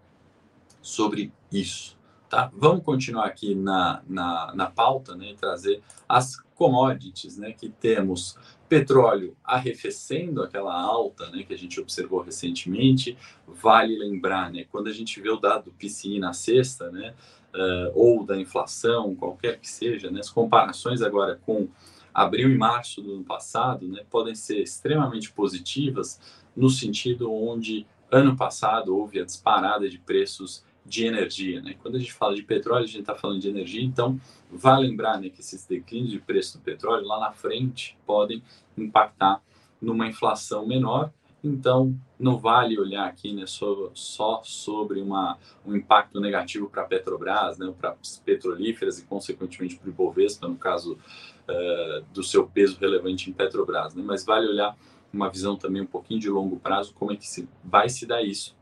sobre 0.83 1.33
isso. 1.51 1.97
Tá? 2.29 2.51
Vamos 2.53 2.85
continuar 2.85 3.27
aqui 3.27 3.55
na, 3.55 4.03
na, 4.07 4.53
na 4.55 4.67
pauta 4.67 5.15
né, 5.15 5.31
e 5.31 5.35
trazer 5.35 5.83
as 6.09 6.37
commodities, 6.55 7.37
né, 7.37 7.53
que 7.53 7.69
temos 7.69 8.37
petróleo 8.69 9.37
arrefecendo 9.45 10.43
aquela 10.43 10.75
alta 10.75 11.31
né, 11.31 11.43
que 11.43 11.55
a 11.55 11.59
gente 11.59 11.81
observou 11.81 12.21
recentemente. 12.21 13.17
Vale 13.47 13.97
lembrar, 13.97 14.51
né, 14.51 14.67
quando 14.71 14.89
a 14.89 14.93
gente 14.93 15.21
vê 15.21 15.31
o 15.31 15.37
dado 15.37 15.65
do 15.65 15.73
PCI 15.73 16.19
na 16.19 16.33
sexta, 16.33 16.91
né, 16.91 17.15
uh, 17.55 17.93
ou 17.95 18.25
da 18.25 18.37
inflação, 18.37 19.15
qualquer 19.15 19.59
que 19.59 19.69
seja, 19.69 20.11
né, 20.11 20.21
as 20.21 20.31
comparações 20.31 21.01
agora 21.01 21.41
com 21.47 21.69
abril 22.13 22.51
e 22.51 22.57
março 22.57 23.01
do 23.01 23.15
ano 23.15 23.25
passado 23.25 23.89
né, 23.89 24.05
podem 24.11 24.35
ser 24.35 24.61
extremamente 24.61 25.33
positivas, 25.33 26.21
no 26.57 26.69
sentido 26.69 27.33
onde 27.33 27.87
ano 28.11 28.37
passado 28.37 28.97
houve 28.97 29.21
a 29.21 29.25
disparada 29.25 29.89
de 29.89 29.99
preços 29.99 30.65
de 30.87 31.07
energia. 31.07 31.61
Né? 31.61 31.75
Quando 31.83 31.97
a 31.97 31.99
gente 31.99 32.13
fala 32.13 32.35
de 32.35 32.43
petróleo, 32.43 32.85
a 32.85 32.87
gente 32.87 33.01
está 33.01 33.15
falando 33.15 33.41
de 33.41 33.49
energia, 33.49 33.83
então 33.83 34.21
vale 34.51 34.87
lembrar 34.87 35.21
né, 35.21 35.29
que 35.29 35.41
esses 35.41 35.67
declínios 35.67 36.11
de 36.11 36.21
preço 36.21 36.59
do 36.59 36.63
petróleo 36.63 37.07
lá 37.07 37.19
na 37.19 37.33
frente 37.33 37.97
podem 38.07 38.43
impactar 38.77 39.43
numa 39.81 40.07
inflação 40.07 40.67
menor 40.67 41.13
então, 41.45 41.95
não 42.19 42.39
vale 42.39 42.79
olhar 42.79 43.07
aqui 43.07 43.35
né, 43.35 43.47
só, 43.47 43.91
só 43.93 44.41
sobre 44.43 45.01
uma, 45.03 45.39
um 45.67 45.77
impacto 45.77 46.19
negativo 46.19 46.71
para 46.71 46.83
a 46.83 46.87
Petrobras, 46.87 47.59
né, 47.59 47.73
para 47.79 47.95
as 48.01 48.19
petrolíferas 48.19 48.99
e, 48.99 49.05
consequentemente, 49.05 49.77
para 49.77 49.87
o 49.87 49.91
Ibovespa, 49.91 50.49
no 50.49 50.57
caso 50.57 50.95
uh, 50.95 52.03
do 52.15 52.23
seu 52.23 52.47
peso 52.47 52.79
relevante 52.81 53.29
em 53.29 53.33
Petrobras. 53.35 53.95
Né, 53.95 54.03
mas 54.03 54.25
vale 54.25 54.49
olhar 54.49 54.75
uma 55.13 55.29
visão 55.29 55.55
também 55.55 55.83
um 55.83 55.87
pouquinho 55.87 56.19
de 56.19 56.31
longo 56.31 56.59
prazo, 56.59 56.95
como 56.95 57.13
é 57.13 57.17
que 57.17 57.29
se, 57.29 57.47
vai 57.63 57.91
se 57.91 58.07
dar 58.07 58.23
isso 58.23 58.57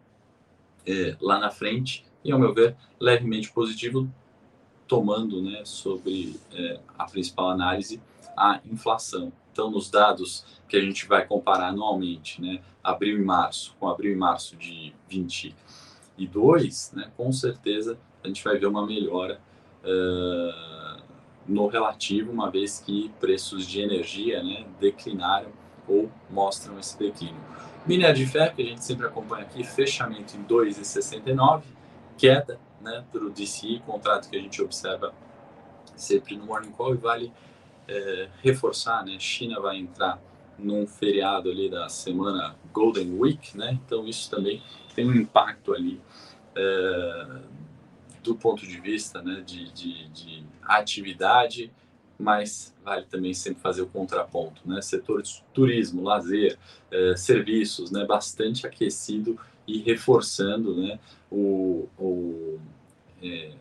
é, 0.84 1.16
lá 1.20 1.38
na 1.38 1.50
frente, 1.50 2.04
e, 2.24 2.32
ao 2.32 2.38
meu 2.38 2.52
ver, 2.52 2.76
levemente 3.00 3.52
positivo, 3.52 4.08
tomando 4.88 5.40
né, 5.40 5.62
sobre 5.64 6.38
é, 6.52 6.80
a 6.98 7.04
principal 7.04 7.50
análise 7.50 8.02
a 8.36 8.60
inflação. 8.64 9.32
Então, 9.52 9.71
nos 9.71 9.90
dados 9.90 10.44
que 10.66 10.76
a 10.76 10.80
gente 10.80 11.06
vai 11.06 11.26
comparar 11.26 11.68
anualmente, 11.68 12.40
né, 12.40 12.62
abril 12.82 13.18
e 13.18 13.23
março, 13.23 13.76
com 13.78 13.87
abril 13.87 14.12
e 14.12 14.16
março 14.16 14.56
de 14.56 14.94
22, 15.09 16.92
né, 16.94 17.12
com 17.16 17.30
certeza 17.30 17.99
a 18.25 18.28
gente 18.28 18.42
vai 18.42 18.56
ver 18.56 18.66
uma 18.66 18.87
melhora 18.87 19.40
uh, 19.85 21.02
no 21.47 21.66
relativo, 21.66 22.32
uma 22.32 22.50
vez 22.50 22.80
que 22.80 23.11
preços 23.21 23.66
de 23.66 23.80
energia 23.80 24.42
né, 24.42 24.64
declinaram 24.80 25.50
ou 25.87 26.11
mostram 26.30 26.78
esse 26.78 26.99
declínio. 26.99 27.40
Minério 27.85 28.14
de 28.14 28.26
ferro, 28.26 28.54
que 28.54 28.62
a 28.62 28.66
gente 28.66 28.85
sempre 28.85 29.06
acompanha 29.06 29.42
aqui, 29.42 29.64
fechamento 29.64 30.37
em 30.37 30.44
2,69, 30.44 31.62
queda 32.16 32.59
né, 32.80 33.04
para 33.11 33.25
o 33.25 33.30
DCI, 33.30 33.82
contrato 33.85 34.30
que 34.30 34.37
a 34.37 34.40
gente 34.40 34.62
observa 34.62 35.12
sempre 35.97 36.37
no 36.37 36.47
Morning 36.47 36.71
Call 36.71 36.94
e 36.94 36.99
vale 36.99 37.32
é, 37.88 38.28
reforçar, 38.42 39.04
né? 39.04 39.18
China 39.18 39.60
vai 39.60 39.78
entrar 39.78 40.20
num 40.58 40.86
feriado 40.86 41.50
ali 41.50 41.68
da 41.68 41.88
semana 41.88 42.54
Golden 42.72 43.18
Week, 43.18 43.56
né? 43.56 43.78
Então 43.84 44.06
isso 44.06 44.30
também 44.30 44.62
tem 44.94 45.06
um 45.06 45.14
impacto 45.14 45.74
ali 45.74 46.00
é, 46.54 47.40
do 48.22 48.34
ponto 48.34 48.66
de 48.66 48.80
vista, 48.80 49.20
né? 49.22 49.42
De, 49.44 49.70
de, 49.72 50.08
de, 50.08 50.52
atividade, 50.62 51.72
mas 52.18 52.74
vale 52.84 53.04
também 53.06 53.34
sempre 53.34 53.60
fazer 53.60 53.82
o 53.82 53.86
contraponto, 53.86 54.62
né? 54.64 54.80
Setor 54.80 55.22
de 55.22 55.42
turismo, 55.52 56.02
lazer, 56.02 56.58
é, 56.90 57.16
serviços, 57.16 57.90
né? 57.90 58.04
Bastante 58.04 58.66
aquecido 58.66 59.38
e 59.66 59.78
reforçando, 59.78 60.76
né? 60.76 61.00
O, 61.30 61.88
o 61.98 62.60
é, 63.22 63.52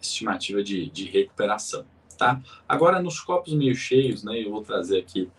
estimativa 0.00 0.62
de, 0.62 0.88
de 0.88 1.04
recuperação 1.04 1.84
tá? 2.18 2.42
Agora, 2.68 3.00
nos 3.00 3.20
copos 3.20 3.54
meio 3.54 3.74
cheios, 3.74 4.24
né, 4.24 4.44
eu 4.44 4.50
vou 4.50 4.62
trazer 4.62 4.98
aqui 4.98 5.30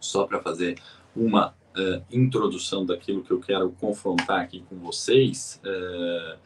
só 0.00 0.24
para 0.24 0.40
fazer 0.40 0.78
uma 1.14 1.48
uh, 1.48 2.02
introdução 2.10 2.86
daquilo 2.86 3.22
que 3.22 3.32
eu 3.32 3.40
quero 3.40 3.70
confrontar 3.72 4.40
aqui 4.40 4.64
com 4.68 4.76
vocês. 4.76 5.60
Uh, 5.64 6.38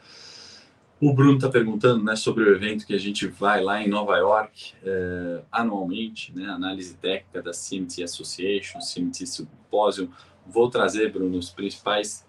o 1.01 1.13
Bruno 1.13 1.37
está 1.37 1.49
perguntando 1.49 2.03
né, 2.03 2.17
sobre 2.17 2.45
o 2.45 2.55
evento 2.55 2.87
que 2.87 2.95
a 2.95 2.99
gente 2.99 3.27
vai 3.27 3.63
lá 3.63 3.83
em 3.83 3.89
Nova 3.89 4.17
York 4.17 4.75
uh, 4.83 5.45
anualmente, 5.53 6.33
né, 6.35 6.47
análise 6.47 6.95
técnica 6.97 7.43
da 7.43 7.53
CMT 7.53 8.03
Association, 8.03 8.79
CMT 8.81 9.27
Symposium. 9.27 10.09
Vou 10.47 10.69
trazer, 10.69 11.13
Bruno, 11.13 11.39
os 11.39 11.51
principais 11.51 12.27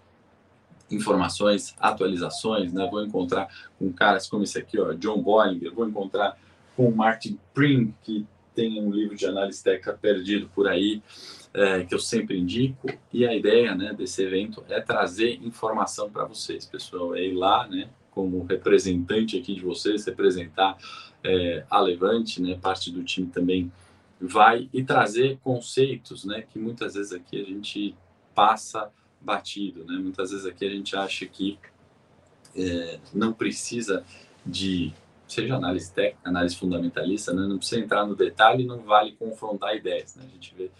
informações, 0.90 1.74
atualizações, 1.80 2.72
né? 2.72 2.86
Vou 2.90 3.02
encontrar 3.02 3.48
com 3.78 3.90
caras 3.92 4.28
como 4.28 4.44
esse 4.44 4.58
aqui, 4.58 4.78
ó, 4.78 4.92
John 4.92 5.20
Bollinger, 5.22 5.72
vou 5.72 5.88
encontrar 5.88 6.38
com 6.76 6.88
o 6.88 6.96
Martin 6.96 7.38
Pring, 7.54 7.94
que 8.02 8.26
tem 8.54 8.80
um 8.80 8.90
livro 8.90 9.16
de 9.16 9.26
análise 9.26 9.62
técnica 9.62 9.92
perdido 9.94 10.48
por 10.54 10.68
aí, 10.68 11.02
é, 11.54 11.84
que 11.84 11.94
eu 11.94 11.98
sempre 11.98 12.38
indico. 12.38 12.88
E 13.12 13.26
a 13.26 13.34
ideia 13.34 13.74
né, 13.74 13.92
desse 13.92 14.22
evento 14.22 14.64
é 14.68 14.80
trazer 14.80 15.38
informação 15.42 16.10
para 16.10 16.24
vocês, 16.24 16.64
pessoal. 16.66 17.14
É 17.14 17.22
ir 17.22 17.34
lá, 17.34 17.66
né, 17.66 17.88
como 18.10 18.44
representante 18.44 19.38
aqui 19.38 19.54
de 19.54 19.62
vocês, 19.62 20.04
representar 20.04 20.76
é, 21.24 21.64
a 21.70 21.80
Levante, 21.80 22.42
né, 22.42 22.58
parte 22.60 22.90
do 22.90 23.02
time 23.02 23.28
também 23.28 23.72
vai 24.20 24.68
e 24.72 24.84
trazer 24.84 25.38
conceitos, 25.42 26.24
né, 26.24 26.42
que 26.42 26.58
muitas 26.58 26.94
vezes 26.94 27.12
aqui 27.12 27.40
a 27.40 27.44
gente 27.44 27.94
passa 28.34 28.90
batido, 29.22 29.84
né? 29.84 29.98
Muitas 29.98 30.30
vezes 30.30 30.46
aqui 30.46 30.66
a 30.66 30.70
gente 30.70 30.96
acha 30.96 31.26
que 31.26 31.58
é, 32.56 32.98
não 33.14 33.32
precisa 33.32 34.04
de 34.44 34.92
seja 35.32 35.56
análise 35.56 35.92
técnica, 35.92 36.28
análise 36.28 36.56
fundamentalista, 36.56 37.32
né? 37.32 37.46
não 37.46 37.58
precisa 37.58 37.80
entrar 37.80 38.06
no 38.06 38.14
detalhe, 38.14 38.64
não 38.64 38.80
vale 38.80 39.12
confrontar 39.12 39.74
ideias. 39.74 40.14
Né? 40.14 40.24
A 40.26 40.28
gente 40.28 40.54
vê 40.54 40.70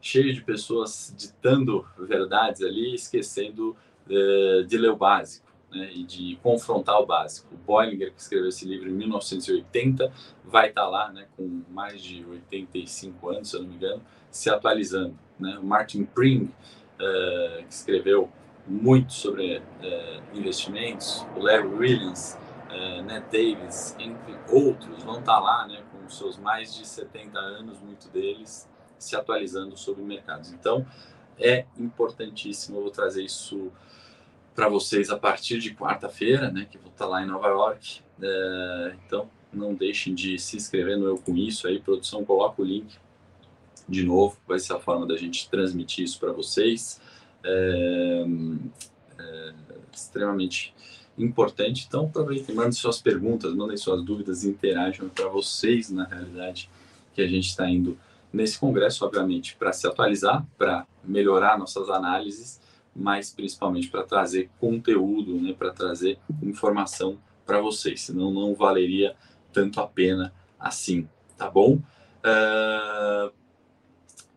cheio 0.00 0.34
de 0.34 0.42
pessoas 0.42 1.14
ditando 1.16 1.86
verdades 1.98 2.62
ali, 2.62 2.94
esquecendo 2.94 3.76
uh, 4.06 4.64
de 4.64 4.76
ler 4.76 4.90
o 4.90 4.96
básico 4.96 5.46
né? 5.72 5.90
e 5.94 6.02
de 6.02 6.38
confrontar 6.42 7.00
o 7.00 7.06
básico. 7.06 7.54
O 7.54 7.56
Bollinger, 7.56 8.12
que 8.12 8.20
escreveu 8.20 8.48
esse 8.48 8.66
livro 8.66 8.88
em 8.88 8.92
1980, 8.92 10.12
vai 10.44 10.68
estar 10.68 10.82
tá 10.82 10.88
lá 10.88 11.12
né, 11.12 11.26
com 11.36 11.62
mais 11.70 12.02
de 12.02 12.24
85 12.24 13.30
anos, 13.30 13.50
se 13.50 13.56
eu 13.56 13.62
não 13.62 13.68
me 13.68 13.76
engano, 13.76 14.02
se 14.30 14.50
atualizando. 14.50 15.16
Né? 15.38 15.58
O 15.58 15.64
Martin 15.64 16.04
Pring, 16.04 16.44
uh, 16.44 17.64
que 17.64 17.72
escreveu 17.72 18.30
muito 18.66 19.12
sobre 19.12 19.58
uh, 19.58 20.38
investimentos, 20.38 21.24
o 21.36 21.40
Larry 21.40 21.66
Williams, 21.66 22.38
é, 22.74 23.02
né, 23.02 23.24
Davis, 23.30 23.94
entre 23.98 24.34
outros, 24.48 25.02
vão 25.04 25.20
estar 25.20 25.34
tá 25.34 25.40
lá 25.40 25.66
né, 25.68 25.82
com 25.92 26.08
seus 26.08 26.36
mais 26.36 26.74
de 26.74 26.86
70 26.86 27.38
anos, 27.38 27.80
muito 27.80 28.08
deles, 28.08 28.68
se 28.98 29.14
atualizando 29.14 29.76
sobre 29.76 30.02
mercados. 30.02 30.52
Então, 30.52 30.84
é 31.38 31.66
importantíssimo, 31.78 32.78
eu 32.78 32.82
vou 32.82 32.90
trazer 32.90 33.22
isso 33.22 33.70
para 34.54 34.68
vocês 34.68 35.10
a 35.10 35.18
partir 35.18 35.58
de 35.58 35.74
quarta-feira, 35.74 36.50
né, 36.50 36.66
que 36.70 36.78
vou 36.78 36.90
estar 36.90 37.04
tá 37.04 37.10
lá 37.10 37.22
em 37.22 37.26
Nova 37.26 37.48
York. 37.48 38.02
É, 38.20 38.96
então, 39.06 39.30
não 39.52 39.72
deixem 39.74 40.14
de 40.14 40.38
se 40.38 40.56
inscrever 40.56 40.98
no 40.98 41.06
Eu 41.06 41.18
Com 41.18 41.36
Isso 41.36 41.68
aí, 41.68 41.78
produção, 41.78 42.24
coloca 42.24 42.60
o 42.60 42.64
link 42.64 42.98
de 43.88 44.02
novo, 44.02 44.36
vai 44.46 44.58
ser 44.58 44.72
a 44.72 44.80
forma 44.80 45.06
da 45.06 45.16
gente 45.16 45.48
transmitir 45.48 46.04
isso 46.04 46.18
para 46.18 46.32
vocês. 46.32 47.00
é, 47.44 48.24
é, 49.18 49.54
extremamente 49.92 50.74
importante. 51.16 51.84
Então, 51.86 52.06
aproveitem, 52.06 52.54
mandem 52.54 52.72
suas 52.72 53.00
perguntas, 53.00 53.54
mandem 53.54 53.76
suas 53.76 54.02
dúvidas, 54.02 54.44
interajam 54.44 55.08
para 55.08 55.28
vocês, 55.28 55.90
na 55.90 56.04
realidade, 56.04 56.68
que 57.12 57.22
a 57.22 57.26
gente 57.26 57.48
está 57.48 57.68
indo 57.68 57.98
nesse 58.32 58.58
congresso, 58.58 59.04
obviamente, 59.04 59.56
para 59.56 59.72
se 59.72 59.86
atualizar, 59.86 60.44
para 60.58 60.86
melhorar 61.04 61.58
nossas 61.58 61.88
análises, 61.88 62.60
mas 62.94 63.32
principalmente 63.32 63.88
para 63.88 64.02
trazer 64.02 64.50
conteúdo, 64.58 65.40
né, 65.40 65.54
para 65.56 65.70
trazer 65.70 66.18
informação 66.42 67.18
para 67.46 67.60
vocês, 67.60 68.02
senão 68.02 68.32
não 68.32 68.54
valeria 68.54 69.14
tanto 69.52 69.80
a 69.80 69.86
pena 69.86 70.32
assim, 70.58 71.08
tá 71.36 71.50
bom? 71.50 71.80
Uh, 72.24 73.32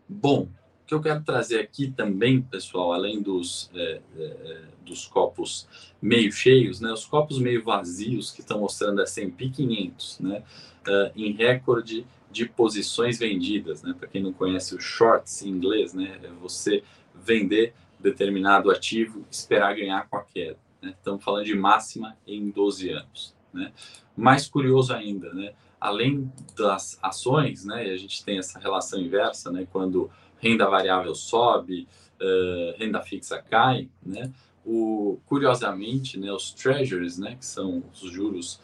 bom, 0.08 0.48
que 0.88 0.94
eu 0.94 1.02
quero 1.02 1.22
trazer 1.22 1.60
aqui 1.60 1.90
também, 1.90 2.40
pessoal, 2.40 2.94
além 2.94 3.20
dos, 3.20 3.70
é, 3.74 4.00
é, 4.16 4.60
dos 4.86 5.06
copos 5.06 5.68
meio 6.00 6.32
cheios, 6.32 6.80
né, 6.80 6.90
os 6.90 7.04
copos 7.04 7.38
meio 7.38 7.62
vazios 7.62 8.30
que 8.30 8.40
estão 8.40 8.60
mostrando 8.60 9.00
a 9.00 9.02
S&P 9.02 9.50
500, 9.50 10.20
né, 10.20 10.42
uh, 10.86 11.12
em 11.14 11.32
recorde 11.32 12.06
de 12.30 12.46
posições 12.46 13.18
vendidas, 13.18 13.82
né, 13.82 13.94
para 13.98 14.08
quem 14.08 14.22
não 14.22 14.32
conhece 14.32 14.74
o 14.74 14.80
shorts 14.80 15.42
em 15.42 15.50
inglês, 15.50 15.92
né, 15.92 16.18
é 16.22 16.28
você 16.40 16.82
vender 17.14 17.74
determinado 18.00 18.70
ativo, 18.70 19.26
esperar 19.30 19.74
ganhar 19.74 20.08
com 20.08 20.16
a 20.16 20.22
queda. 20.22 20.56
Né? 20.80 20.94
Estamos 20.96 21.22
falando 21.22 21.44
de 21.44 21.54
máxima 21.54 22.16
em 22.26 22.48
12 22.48 22.90
anos. 22.90 23.34
Né? 23.52 23.72
Mais 24.16 24.48
curioso 24.48 24.94
ainda, 24.94 25.34
né? 25.34 25.52
Além 25.80 26.32
das 26.56 26.98
ações, 27.02 27.64
né, 27.64 27.82
a 27.82 27.96
gente 27.96 28.24
tem 28.24 28.38
essa 28.38 28.58
relação 28.58 28.98
inversa, 29.00 29.50
né, 29.50 29.66
quando 29.70 30.10
renda 30.38 30.68
variável 30.68 31.14
sobe, 31.14 31.86
uh, 32.20 32.78
renda 32.78 33.00
fixa 33.02 33.40
cai, 33.42 33.88
né, 34.04 34.32
o, 34.64 35.18
curiosamente, 35.26 36.18
né, 36.18 36.32
os 36.32 36.52
treasuries, 36.52 37.18
né, 37.18 37.36
que 37.36 37.46
são 37.46 37.82
os 37.92 38.10
juros 38.10 38.60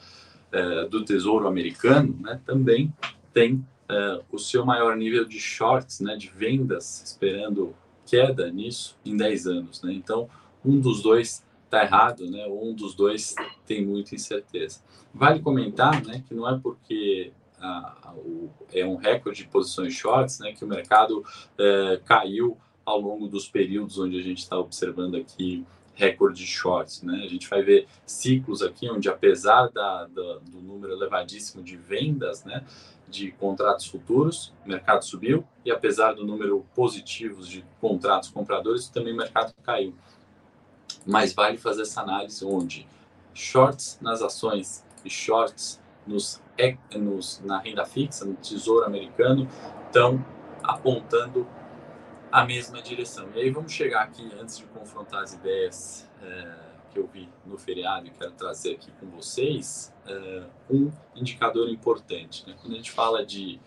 uh, 0.52 0.88
do 0.88 1.04
Tesouro 1.04 1.46
Americano, 1.46 2.16
né, 2.20 2.40
também 2.44 2.92
tem 3.32 3.54
uh, 3.54 4.24
o 4.30 4.38
seu 4.38 4.64
maior 4.64 4.96
nível 4.96 5.24
de 5.24 5.38
shorts, 5.38 6.00
né, 6.00 6.16
de 6.16 6.28
vendas, 6.28 7.02
esperando 7.04 7.74
queda 8.06 8.50
nisso 8.50 8.96
em 9.04 9.16
10 9.16 9.46
anos. 9.46 9.82
Né? 9.82 9.92
Então, 9.92 10.28
um 10.64 10.78
dos 10.78 11.02
dois 11.02 11.44
está 11.74 11.84
errado, 11.84 12.30
né? 12.30 12.46
um 12.46 12.72
dos 12.72 12.94
dois 12.94 13.34
tem 13.66 13.84
muita 13.84 14.14
incerteza. 14.14 14.80
Vale 15.12 15.40
comentar 15.40 16.04
né, 16.04 16.22
que 16.26 16.34
não 16.34 16.48
é 16.48 16.58
porque 16.58 17.32
o, 18.16 18.48
é 18.72 18.84
um 18.84 18.96
recorde 18.96 19.44
de 19.44 19.48
posições 19.48 19.92
shorts 19.94 20.38
né, 20.38 20.52
que 20.52 20.64
o 20.64 20.68
mercado 20.68 21.24
é, 21.58 22.00
caiu 22.04 22.56
ao 22.84 23.00
longo 23.00 23.26
dos 23.26 23.48
períodos 23.48 23.98
onde 23.98 24.18
a 24.18 24.22
gente 24.22 24.38
está 24.38 24.58
observando 24.58 25.16
aqui 25.16 25.64
recorde 25.94 26.40
de 26.40 26.46
shorts. 26.46 27.02
Né? 27.02 27.22
A 27.24 27.28
gente 27.28 27.48
vai 27.48 27.62
ver 27.62 27.86
ciclos 28.04 28.62
aqui 28.62 28.90
onde, 28.90 29.08
apesar 29.08 29.68
da, 29.68 30.06
da, 30.06 30.38
do 30.38 30.60
número 30.60 30.92
elevadíssimo 30.92 31.62
de 31.62 31.76
vendas, 31.76 32.44
né, 32.44 32.64
de 33.08 33.30
contratos 33.32 33.86
futuros, 33.86 34.52
o 34.64 34.68
mercado 34.68 35.04
subiu, 35.04 35.44
e 35.64 35.70
apesar 35.70 36.14
do 36.14 36.26
número 36.26 36.66
positivo 36.74 37.42
de 37.42 37.64
contratos 37.80 38.28
compradores, 38.28 38.88
também 38.88 39.12
o 39.12 39.16
mercado 39.16 39.54
caiu. 39.62 39.94
Mas 41.06 41.32
vale 41.32 41.58
fazer 41.58 41.82
essa 41.82 42.02
análise 42.02 42.44
onde 42.44 42.86
shorts 43.34 43.98
nas 44.00 44.22
ações 44.22 44.84
e 45.04 45.10
shorts 45.10 45.80
nos, 46.06 46.40
nos, 46.94 47.40
na 47.44 47.58
renda 47.58 47.84
fixa, 47.84 48.24
no 48.24 48.34
tesouro 48.34 48.86
americano, 48.86 49.48
estão 49.86 50.24
apontando 50.62 51.46
a 52.30 52.44
mesma 52.44 52.80
direção. 52.82 53.28
E 53.34 53.40
aí 53.40 53.50
vamos 53.50 53.72
chegar 53.72 54.02
aqui, 54.02 54.28
antes 54.40 54.58
de 54.58 54.64
confrontar 54.64 55.22
as 55.22 55.34
ideias 55.34 56.08
é, 56.22 56.64
que 56.94 56.98
eu 56.98 57.06
vi 57.06 57.28
no 57.44 57.58
feriado 57.58 58.06
e 58.06 58.10
quero 58.10 58.32
trazer 58.32 58.72
aqui 58.74 58.90
com 59.00 59.06
vocês, 59.06 59.92
uh, 60.06 60.46
um 60.70 60.92
indicador 61.14 61.68
importante. 61.68 62.46
Né? 62.46 62.54
Quando 62.60 62.72
a 62.72 62.76
gente 62.76 62.92
fala 62.92 63.26
de 63.26 63.60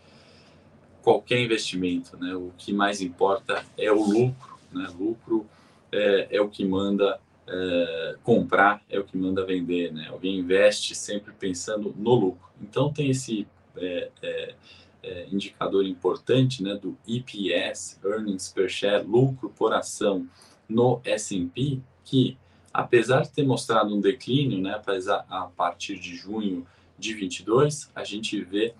qualquer 1.01 1.39
investimento, 1.39 2.17
né, 2.17 2.33
o 2.35 2.51
que 2.57 2.73
mais 2.73 3.01
importa 3.01 3.65
é 3.77 3.91
o 3.91 4.01
lucro. 4.01 4.57
Né? 4.71 4.87
Lucro 4.97 5.45
é, 5.91 6.27
é 6.37 6.41
o 6.41 6.49
que 6.49 6.65
manda 6.65 7.19
é, 7.47 8.15
comprar, 8.23 8.83
é 8.89 8.99
o 8.99 9.03
que 9.03 9.17
manda 9.17 9.45
vender. 9.45 9.91
Né? 9.93 10.07
Alguém 10.09 10.39
investe 10.39 10.93
sempre 10.93 11.31
pensando 11.31 11.93
no 11.97 12.13
lucro. 12.13 12.49
Então 12.61 12.91
tem 12.91 13.09
esse 13.09 13.47
é, 13.77 14.09
é, 14.21 15.27
indicador 15.31 15.85
importante 15.85 16.61
né, 16.61 16.75
do 16.75 16.97
EPS, 17.07 17.99
Earnings 18.03 18.51
Per 18.51 18.67
Share, 18.67 19.05
lucro 19.05 19.49
por 19.49 19.73
ação 19.73 20.27
no 20.67 20.99
S&P, 21.05 21.79
que 22.03 22.37
apesar 22.73 23.21
de 23.21 23.31
ter 23.31 23.45
mostrado 23.45 23.95
um 23.95 24.01
declínio, 24.01 24.59
né, 24.59 24.81
a 25.29 25.45
partir 25.55 25.97
de 25.97 26.15
junho 26.15 26.67
de 26.99 27.13
22, 27.13 27.89
a 27.95 28.03
gente 28.03 28.43
vê 28.43 28.73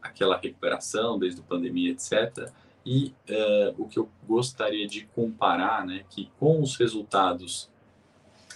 aquela 0.00 0.38
recuperação 0.38 1.18
desde 1.18 1.40
a 1.40 1.44
pandemia, 1.44 1.90
etc. 1.90 2.50
E 2.84 3.12
o 3.76 3.86
que 3.86 3.98
eu 3.98 4.08
gostaria 4.26 4.86
de 4.86 5.04
comparar, 5.06 5.84
né, 5.84 6.04
que 6.08 6.30
com 6.38 6.62
os 6.62 6.76
resultados 6.76 7.68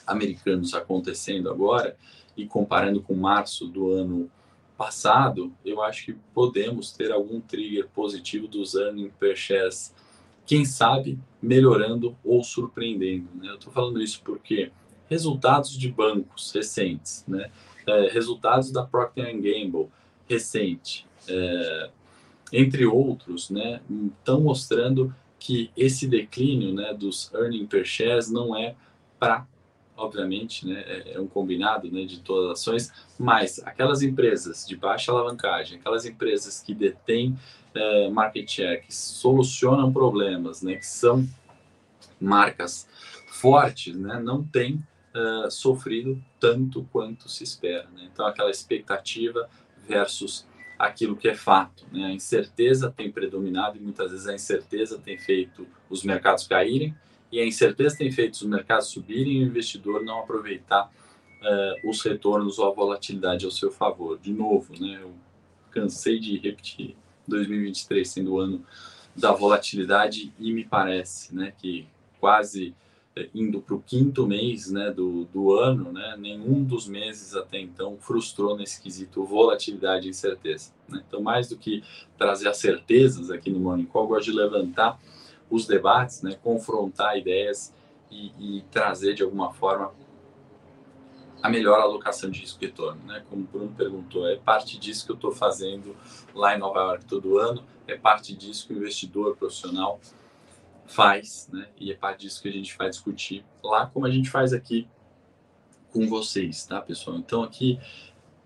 americanos 0.07 0.75
acontecendo 0.75 1.51
agora 1.51 1.97
e 2.37 2.47
comparando 2.47 3.03
com 3.03 3.15
março 3.15 3.67
do 3.67 3.93
ano 3.93 4.31
passado, 4.77 5.53
eu 5.65 5.83
acho 5.83 6.07
que 6.07 6.17
podemos 6.33 6.93
ter 6.93 7.13
algum 7.13 7.41
trigger 7.41 7.89
positivo 7.89 8.49
dos 8.49 8.75
earnings 8.75 9.13
per 9.19 9.37
shares, 9.37 9.95
quem 10.47 10.65
sabe 10.65 11.19
melhorando 11.43 12.17
ou 12.25 12.43
surpreendendo. 12.43 13.29
Né? 13.35 13.51
Eu 13.51 13.57
estou 13.57 13.73
falando 13.73 14.01
isso 14.01 14.23
porque 14.25 14.73
resultados 15.09 15.77
de 15.77 15.91
bancos 15.91 16.53
recentes, 16.53 17.25
né? 17.27 17.51
É, 17.87 18.09
resultados 18.09 18.71
da 18.71 18.85
Procter 18.85 19.35
Gamble 19.35 19.89
recente, 20.29 21.07
é, 21.29 21.91
entre 22.53 22.87
outros, 22.87 23.51
né, 23.51 23.81
estão 24.19 24.41
mostrando 24.41 25.15
que 25.39 25.71
esse 25.77 26.07
declínio 26.07 26.73
né, 26.73 26.93
dos 26.95 27.33
earning 27.33 27.67
per 27.67 27.85
shares 27.85 28.31
não 28.31 28.57
é 28.57 28.77
para, 29.19 29.47
obviamente, 30.01 30.67
né, 30.67 30.83
é, 30.87 31.13
é 31.15 31.21
um 31.21 31.27
combinado 31.27 31.91
né, 31.91 32.05
de 32.05 32.21
todas 32.21 32.51
as 32.51 32.61
ações, 32.61 32.93
mas 33.19 33.61
aquelas 33.65 34.03
empresas 34.03 34.67
de 34.67 34.77
baixa 34.77 35.13
alavancagem, 35.13 35.79
aquelas 35.79 36.07
empresas 36.07 36.61
que 36.61 36.75
detêm 36.75 37.39
é, 37.75 38.09
market 38.09 38.51
share, 38.51 38.81
que 38.81 38.95
solucionam 38.95 39.93
problemas, 39.93 40.63
né, 40.63 40.77
que 40.77 40.87
são 40.87 41.29
marcas 42.21 42.89
fortes, 43.27 43.95
né, 43.97 44.19
não 44.19 44.43
tem 44.43 44.83
uh, 45.15 45.51
sofrido 45.51 46.23
tanto 46.39 46.87
quanto 46.93 47.29
se 47.29 47.45
espera. 47.45 47.89
Né? 47.95 48.09
Então, 48.13 48.27
aquela 48.27 48.51
expectativa 48.51 49.49
versus 49.87 50.47
aquilo 50.79 51.17
que 51.17 51.29
é 51.29 51.35
fato. 51.35 51.87
Né? 51.93 52.07
A 52.07 52.13
incerteza 52.13 52.93
tem 52.95 53.11
predominado 53.11 53.77
e 53.77 53.81
muitas 53.81 54.11
vezes 54.11 54.27
a 54.27 54.35
incerteza 54.35 54.99
tem 54.99 55.19
feito 55.19 55.67
os 55.89 56.03
mercados 56.03 56.47
caírem 56.47 56.95
e 57.33 57.41
a 57.41 57.47
incerteza 57.47 57.97
tem 57.97 58.11
feito 58.11 58.35
os 58.35 58.43
mercados 58.43 58.89
subirem 58.89 59.39
e 59.39 59.45
o 59.45 59.47
investidor 59.47 60.03
não 60.03 60.21
aproveitar 60.21 60.91
uh, 61.41 61.89
os 61.89 62.03
retornos 62.03 62.59
ou 62.59 62.69
a 62.69 62.75
volatilidade 62.75 63.45
ao 63.45 63.51
seu 63.51 63.71
favor. 63.71 64.19
De 64.19 64.33
novo, 64.33 64.73
né? 64.81 65.01
eu 65.03 65.13
cansei 65.71 66.19
de 66.19 66.37
repetir 66.39 66.97
2023 67.29 68.09
sendo 68.09 68.33
o 68.33 68.41
ano 68.41 68.65
da 69.15 69.33
volatilidade 69.33 70.33
e 70.39 70.53
me 70.53 70.65
parece 70.65 71.35
né, 71.35 71.53
que 71.57 71.87
quase 72.19 72.75
é, 73.17 73.29
indo 73.35 73.61
para 73.61 73.75
o 73.75 73.83
quinto 73.83 74.27
mês 74.27 74.71
né, 74.71 74.91
do, 74.91 75.25
do 75.27 75.53
ano, 75.59 75.93
né, 75.93 76.17
nenhum 76.19 76.63
dos 76.63 76.87
meses 76.87 77.35
até 77.35 77.59
então 77.59 77.97
frustrou 77.99 78.57
nesse 78.57 78.81
quesito 78.81 79.25
volatilidade 79.25 80.07
e 80.07 80.11
incerteza. 80.11 80.73
Né? 80.89 81.03
Então, 81.07 81.21
mais 81.21 81.49
do 81.49 81.57
que 81.57 81.83
trazer 82.17 82.49
as 82.49 82.59
certezas 82.59 83.31
aqui 83.31 83.51
no 83.51 83.61
Morning 83.61 83.87
Call, 83.87 84.05
eu 84.05 84.09
gosto 84.09 84.31
de 84.31 84.37
levantar 84.37 85.01
os 85.51 85.67
debates, 85.67 86.23
né, 86.23 86.39
confrontar 86.43 87.19
ideias 87.19 87.75
e, 88.11 88.33
e 88.39 88.63
trazer 88.71 89.15
de 89.15 89.23
alguma 89.23 89.53
forma 89.53 89.93
a 91.43 91.49
melhor 91.49 91.81
alocação 91.81 92.31
de 92.31 92.41
risco 92.41 92.63
e 92.63 92.67
retorno. 92.67 93.03
Né? 93.05 93.25
Como 93.29 93.43
o 93.43 93.47
Bruno 93.47 93.73
perguntou, 93.77 94.29
é 94.29 94.37
parte 94.37 94.79
disso 94.79 95.05
que 95.07 95.13
eu 95.13 95.17
estou 95.17 95.33
fazendo 95.33 95.97
lá 96.35 96.55
em 96.55 96.59
Nova 96.59 96.81
York 96.81 97.05
todo 97.07 97.39
ano, 97.39 97.65
é 97.87 97.97
parte 97.97 98.35
disso 98.35 98.67
que 98.67 98.75
o 98.75 98.77
investidor 98.77 99.37
profissional 99.37 100.01
faz, 100.87 101.49
né? 101.53 101.69
E 101.79 101.93
é 101.93 101.95
parte 101.95 102.23
disso 102.23 102.43
que 102.43 102.49
a 102.49 102.53
gente 102.53 102.77
vai 102.77 102.91
discutir 102.91 103.45
lá, 103.63 103.87
como 103.87 104.07
a 104.07 104.11
gente 104.11 104.29
faz 104.29 104.53
aqui 104.53 104.89
com 105.93 106.07
vocês, 106.09 106.67
tá, 106.67 106.81
pessoal? 106.81 107.17
Então, 107.17 107.43
aqui, 107.43 107.79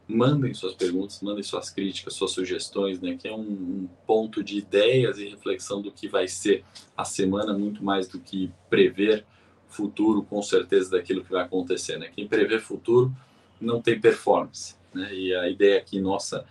mandem 0.07 0.53
suas 0.53 0.75
perguntas, 0.75 1.21
mandem 1.23 1.43
suas 1.43 1.71
críticas, 1.71 2.15
suas 2.15 2.31
sugestões, 2.33 3.01
né? 3.01 3.17
Que 3.17 3.29
é 3.29 3.33
um, 3.33 3.41
um 3.41 3.89
ponto 4.07 4.43
de 4.43 4.59
ideias 4.59 5.19
e 5.19 5.29
reflexão 5.29 5.81
do 5.81 5.91
que 5.91 6.09
vai 6.09 6.29
ser 6.29 6.65
a 6.97 7.05
semana, 7.05 7.57
muito 7.57 7.83
mais 7.85 8.07
do 8.07 8.21
que 8.21 8.53
prever 8.69 9.25
futuro, 9.69 10.23
com 10.23 10.41
certeza, 10.43 10.91
daquilo 10.91 11.25
que 11.25 11.33
vai 11.33 11.43
acontecer, 11.43 11.99
né? 11.99 12.11
Quem 12.15 12.29
prevê 12.29 12.59
futuro 12.59 13.15
não 13.61 13.81
tem 13.81 14.01
performance, 14.01 14.77
né? 14.95 15.15
E 15.15 15.35
a 15.35 15.49
ideia 15.49 15.79
aqui 15.79 16.01
nossa 16.01 16.45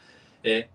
é 0.44 0.68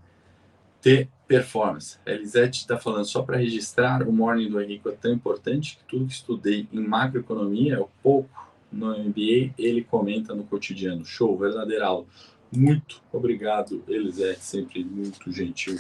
ter 0.80 1.08
performance. 1.26 1.98
A 2.06 2.12
Elisete 2.12 2.60
está 2.60 2.78
falando 2.78 3.04
só 3.04 3.22
para 3.22 3.36
registrar, 3.36 4.06
o 4.08 4.12
morning 4.12 4.48
do 4.48 4.60
Henrique 4.60 4.88
é 4.88 4.92
tão 4.92 5.12
importante 5.12 5.76
que 5.76 5.84
tudo 5.84 6.06
que 6.06 6.12
estudei 6.12 6.66
em 6.72 6.80
macroeconomia 6.80 7.74
é 7.74 7.78
o 7.78 7.88
pouco 8.02 8.48
no 8.72 8.96
MBA, 8.98 9.54
ele 9.58 9.82
comenta 9.82 10.34
no 10.34 10.44
cotidiano. 10.44 11.04
Show, 11.04 11.36
verdadeira 11.36 11.86
aula. 11.86 12.06
Muito 12.50 13.02
obrigado, 13.12 13.84
Elisete, 13.86 14.40
sempre 14.40 14.84
muito 14.84 15.30
gentil 15.30 15.76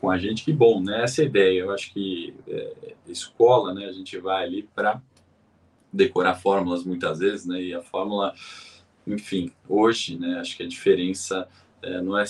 com 0.00 0.10
a 0.10 0.18
gente. 0.18 0.44
Que 0.44 0.52
bom, 0.52 0.80
né? 0.80 1.02
Essa 1.02 1.22
é 1.22 1.24
a 1.24 1.28
ideia. 1.28 1.60
Eu 1.60 1.70
acho 1.72 1.92
que 1.92 2.34
é, 2.46 2.94
escola, 3.08 3.74
né? 3.74 3.86
A 3.86 3.92
gente 3.92 4.16
vai 4.18 4.44
ali 4.44 4.62
para 4.74 5.00
decorar 5.92 6.36
fórmulas 6.36 6.84
muitas 6.84 7.18
vezes, 7.18 7.46
né? 7.46 7.60
E 7.60 7.74
a 7.74 7.82
fórmula, 7.82 8.34
enfim, 9.06 9.50
hoje, 9.68 10.16
né? 10.18 10.38
Acho 10.38 10.56
que 10.56 10.62
a 10.62 10.68
diferença 10.68 11.48
é, 11.82 12.00
não 12.00 12.16
é 12.16 12.24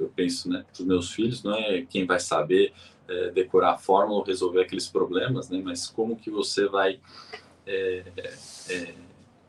eu 0.00 0.10
penso, 0.14 0.48
né, 0.48 0.64
para 0.64 0.80
os 0.80 0.86
meus 0.86 1.12
filhos, 1.12 1.42
não 1.42 1.54
é 1.54 1.82
quem 1.82 2.06
vai 2.06 2.18
saber 2.18 2.72
é, 3.06 3.30
decorar 3.30 3.72
a 3.72 3.78
fórmula 3.78 4.18
ou 4.18 4.24
resolver 4.24 4.62
aqueles 4.62 4.88
problemas, 4.88 5.50
né, 5.50 5.60
mas 5.62 5.86
como 5.86 6.16
que 6.16 6.30
você 6.30 6.66
vai 6.66 6.98
é, 7.66 8.04
é, 8.70 8.94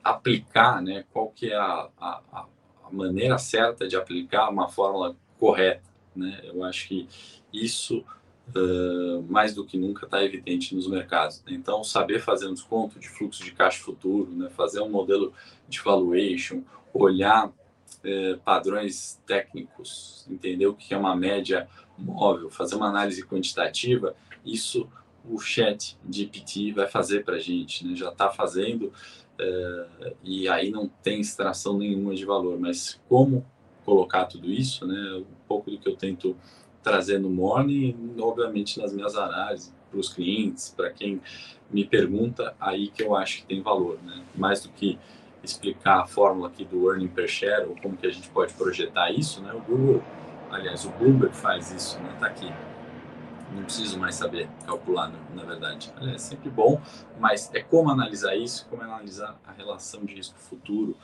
aplicar, 0.03 0.81
né, 0.81 1.05
qual 1.11 1.29
que 1.29 1.51
é 1.51 1.55
a, 1.55 1.89
a, 1.97 2.21
a, 2.31 2.45
maneira 2.91 3.37
certa 3.37 3.87
de 3.87 3.95
aplicar 3.95 4.49
uma 4.49 4.67
fórmula 4.67 5.15
correta, 5.39 5.89
né, 6.15 6.41
eu 6.43 6.63
acho 6.63 6.87
que 6.87 7.07
isso 7.51 8.03
Uh, 8.53 9.21
mais 9.29 9.53
do 9.53 9.63
que 9.63 9.77
nunca 9.77 10.03
está 10.03 10.21
evidente 10.25 10.75
nos 10.75 10.85
mercados. 10.85 11.41
Né? 11.45 11.53
Então, 11.53 11.85
saber 11.85 12.19
fazer 12.19 12.47
um 12.47 12.53
desconto 12.53 12.99
de 12.99 13.07
fluxo 13.07 13.41
de 13.41 13.51
caixa 13.51 13.81
futuro, 13.81 14.29
né? 14.29 14.49
fazer 14.49 14.81
um 14.81 14.89
modelo 14.89 15.31
de 15.69 15.79
valuation, 15.79 16.61
olhar 16.93 17.49
é, 18.03 18.35
padrões 18.43 19.19
técnicos, 19.25 20.25
entender 20.29 20.65
o 20.65 20.73
que 20.73 20.93
é 20.93 20.97
uma 20.97 21.15
média 21.15 21.67
móvel, 21.97 22.49
fazer 22.49 22.75
uma 22.75 22.87
análise 22.87 23.25
quantitativa, 23.25 24.15
isso 24.45 24.89
o 25.29 25.39
chat 25.39 25.97
GPT 26.09 26.73
vai 26.73 26.87
fazer 26.87 27.23
para 27.23 27.35
a 27.35 27.39
gente, 27.39 27.85
né? 27.85 27.95
já 27.95 28.09
está 28.09 28.29
fazendo, 28.29 28.91
é, 29.41 30.13
e 30.23 30.47
aí 30.47 30.69
não 30.69 30.87
tem 31.01 31.19
extração 31.19 31.77
nenhuma 31.77 32.13
de 32.13 32.23
valor, 32.23 32.59
mas 32.59 33.01
como 33.09 33.43
colocar 33.83 34.25
tudo 34.25 34.51
isso, 34.51 34.85
né? 34.85 35.15
um 35.15 35.45
pouco 35.47 35.71
do 35.71 35.79
que 35.79 35.89
eu 35.89 35.95
tento 35.95 36.37
trazer 36.83 37.19
no 37.19 37.29
Morning, 37.29 38.13
obviamente 38.19 38.79
nas 38.79 38.93
minhas 38.93 39.15
análises, 39.15 39.73
para 39.89 39.99
os 39.99 40.09
clientes, 40.09 40.69
para 40.69 40.91
quem 40.91 41.19
me 41.71 41.83
pergunta, 41.83 42.55
aí 42.59 42.89
que 42.89 43.01
eu 43.01 43.15
acho 43.15 43.37
que 43.37 43.45
tem 43.45 43.61
valor, 43.61 43.97
né? 44.03 44.23
mais 44.35 44.61
do 44.61 44.69
que 44.69 44.99
explicar 45.43 46.01
a 46.01 46.05
fórmula 46.05 46.47
aqui 46.47 46.63
do 46.63 46.87
earning 46.87 47.07
per 47.07 47.27
share 47.27 47.67
ou 47.67 47.75
como 47.81 47.97
que 47.97 48.05
a 48.05 48.11
gente 48.11 48.29
pode 48.29 48.53
projetar 48.53 49.11
isso, 49.11 49.41
né? 49.41 49.51
O 49.53 49.59
Google, 49.61 50.03
aliás, 50.51 50.85
o 50.85 50.91
Bloomberg 50.91 51.35
faz 51.35 51.71
isso, 51.71 51.97
né? 51.99 52.15
Tá 52.19 52.27
aqui. 52.27 52.47
Não 53.53 53.63
preciso 53.63 53.99
mais 53.99 54.15
saber 54.15 54.49
calcular, 54.65 55.11
na 55.35 55.43
verdade. 55.43 55.93
É 56.01 56.17
sempre 56.17 56.49
bom, 56.49 56.81
mas 57.19 57.49
é 57.53 57.61
como 57.61 57.89
analisar 57.89 58.35
isso, 58.35 58.65
como 58.69 58.81
analisar 58.81 59.39
a 59.45 59.51
relação 59.51 60.05
de 60.05 60.15
risco 60.15 60.39
futuro 60.39 60.95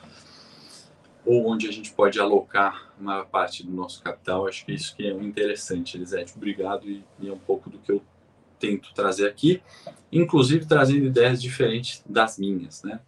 ou 1.26 1.46
onde 1.46 1.68
a 1.68 1.70
gente 1.70 1.92
pode 1.92 2.18
alocar 2.18 2.90
a 2.98 3.02
maior 3.02 3.26
parte 3.26 3.62
do 3.62 3.70
nosso 3.70 4.02
capital. 4.02 4.46
Acho 4.46 4.64
que 4.64 4.72
isso 4.72 4.96
que 4.96 5.06
é 5.06 5.12
interessante, 5.12 5.96
Elisete. 5.96 6.32
Obrigado 6.34 6.88
e, 6.88 7.04
e 7.20 7.28
é 7.28 7.32
um 7.32 7.38
pouco 7.38 7.68
do 7.68 7.78
que 7.78 7.92
eu 7.92 8.02
tento 8.58 8.92
trazer 8.94 9.28
aqui, 9.28 9.62
inclusive 10.10 10.66
trazendo 10.66 11.04
ideias 11.04 11.40
diferentes 11.40 12.02
das 12.08 12.38
minhas, 12.38 12.82
né? 12.82 13.00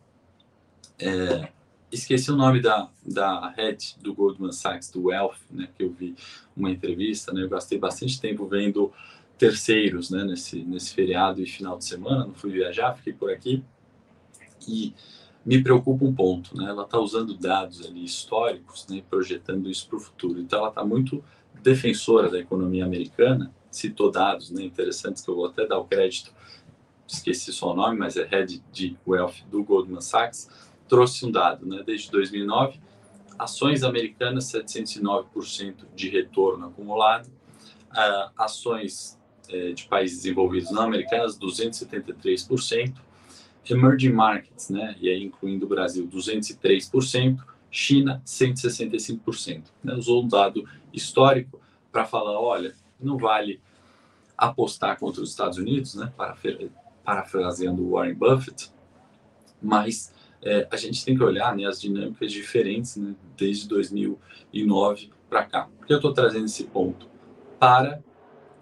É, 0.98 1.48
esqueci 1.90 2.30
o 2.30 2.36
nome 2.36 2.60
da, 2.60 2.88
da 3.04 3.48
head 3.56 3.96
do 4.00 4.14
Goldman 4.14 4.52
Sachs, 4.52 4.90
do 4.90 5.06
Wealth, 5.06 5.38
né, 5.50 5.68
que 5.74 5.82
eu 5.82 5.90
vi 5.90 6.14
uma 6.56 6.70
entrevista, 6.70 7.32
né, 7.32 7.42
eu 7.42 7.48
gastei 7.48 7.78
bastante 7.78 8.20
tempo 8.20 8.46
vendo 8.46 8.92
terceiros, 9.40 10.10
né, 10.10 10.22
nesse, 10.22 10.62
nesse 10.64 10.92
feriado 10.92 11.40
e 11.40 11.46
final 11.46 11.78
de 11.78 11.86
semana, 11.86 12.26
não 12.26 12.34
fui 12.34 12.50
viajar, 12.50 12.94
fiquei 12.94 13.14
por 13.14 13.30
aqui, 13.30 13.64
e 14.68 14.92
me 15.46 15.62
preocupa 15.62 16.04
um 16.04 16.14
ponto, 16.14 16.54
né, 16.54 16.68
ela 16.68 16.82
está 16.82 16.98
usando 16.98 17.32
dados 17.32 17.86
ali 17.86 18.04
históricos, 18.04 18.86
né, 18.86 19.02
projetando 19.08 19.70
isso 19.70 19.88
para 19.88 19.96
o 19.96 20.00
futuro, 20.00 20.38
então 20.38 20.58
ela 20.58 20.68
está 20.68 20.84
muito 20.84 21.24
defensora 21.62 22.28
da 22.28 22.38
economia 22.38 22.84
americana, 22.84 23.50
citou 23.70 24.10
dados 24.10 24.50
né, 24.50 24.62
interessantes 24.62 25.24
que 25.24 25.30
eu 25.30 25.36
vou 25.36 25.46
até 25.46 25.66
dar 25.66 25.78
o 25.78 25.86
crédito, 25.86 26.34
esqueci 27.08 27.50
só 27.50 27.72
o 27.72 27.74
nome, 27.74 27.96
mas 27.96 28.18
é 28.18 28.26
head 28.26 28.62
de 28.70 28.94
Wealth 29.06 29.42
do 29.50 29.64
Goldman 29.64 30.02
Sachs, 30.02 30.50
trouxe 30.86 31.24
um 31.24 31.30
dado, 31.30 31.66
né? 31.66 31.82
Desde 31.84 32.10
2009, 32.10 32.78
ações 33.38 33.82
americanas 33.82 34.52
709% 34.52 35.86
de 35.94 36.08
retorno 36.08 36.66
acumulado, 36.66 37.26
uh, 37.26 38.30
ações 38.36 39.19
uh, 39.52 39.74
de 39.74 39.84
países 39.84 40.18
desenvolvidos 40.18 40.70
não 40.70 40.82
americanos 40.82 41.38
273%, 41.38 42.94
emerging 43.68 44.12
markets, 44.12 44.70
né? 44.70 44.96
E 45.00 45.08
aí 45.08 45.22
incluindo 45.22 45.66
o 45.66 45.68
Brasil 45.68 46.06
203%, 46.08 47.38
China 47.70 48.20
165%. 48.26 49.64
Né? 49.82 49.94
Usou 49.94 50.24
um 50.24 50.28
dado 50.28 50.68
histórico 50.92 51.60
para 51.92 52.04
falar, 52.04 52.40
olha, 52.40 52.74
não 53.00 53.16
vale 53.16 53.60
apostar 54.36 54.98
contra 54.98 55.22
os 55.22 55.30
Estados 55.30 55.58
Unidos, 55.58 55.94
né? 55.94 56.12
Parafraseando 57.04 57.90
Warren 57.90 58.14
Buffett, 58.14 58.70
mas 59.62 60.12
é, 60.42 60.66
a 60.70 60.76
gente 60.76 61.04
tem 61.04 61.16
que 61.16 61.22
olhar 61.22 61.54
né, 61.54 61.66
as 61.66 61.80
dinâmicas 61.80 62.32
diferentes 62.32 62.96
né, 62.96 63.14
desde 63.36 63.68
2009 63.68 65.10
para 65.28 65.44
cá. 65.44 65.68
Por 65.78 65.86
que 65.86 65.92
eu 65.92 65.98
estou 65.98 66.12
trazendo 66.12 66.46
esse 66.46 66.64
ponto? 66.64 67.08
Para 67.58 68.02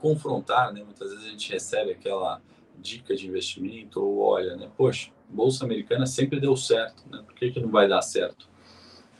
confrontar, 0.00 0.72
né, 0.72 0.82
muitas 0.82 1.10
vezes 1.10 1.26
a 1.26 1.30
gente 1.30 1.52
recebe 1.52 1.92
aquela 1.92 2.40
dica 2.78 3.14
de 3.14 3.26
investimento 3.26 4.00
ou 4.02 4.18
olha, 4.18 4.56
né, 4.56 4.68
poxa, 4.76 5.10
bolsa 5.28 5.64
americana 5.64 6.06
sempre 6.06 6.40
deu 6.40 6.56
certo, 6.56 7.02
né, 7.10 7.22
por 7.24 7.34
que, 7.34 7.50
que 7.50 7.60
não 7.60 7.68
vai 7.68 7.88
dar 7.88 8.02
certo 8.02 8.48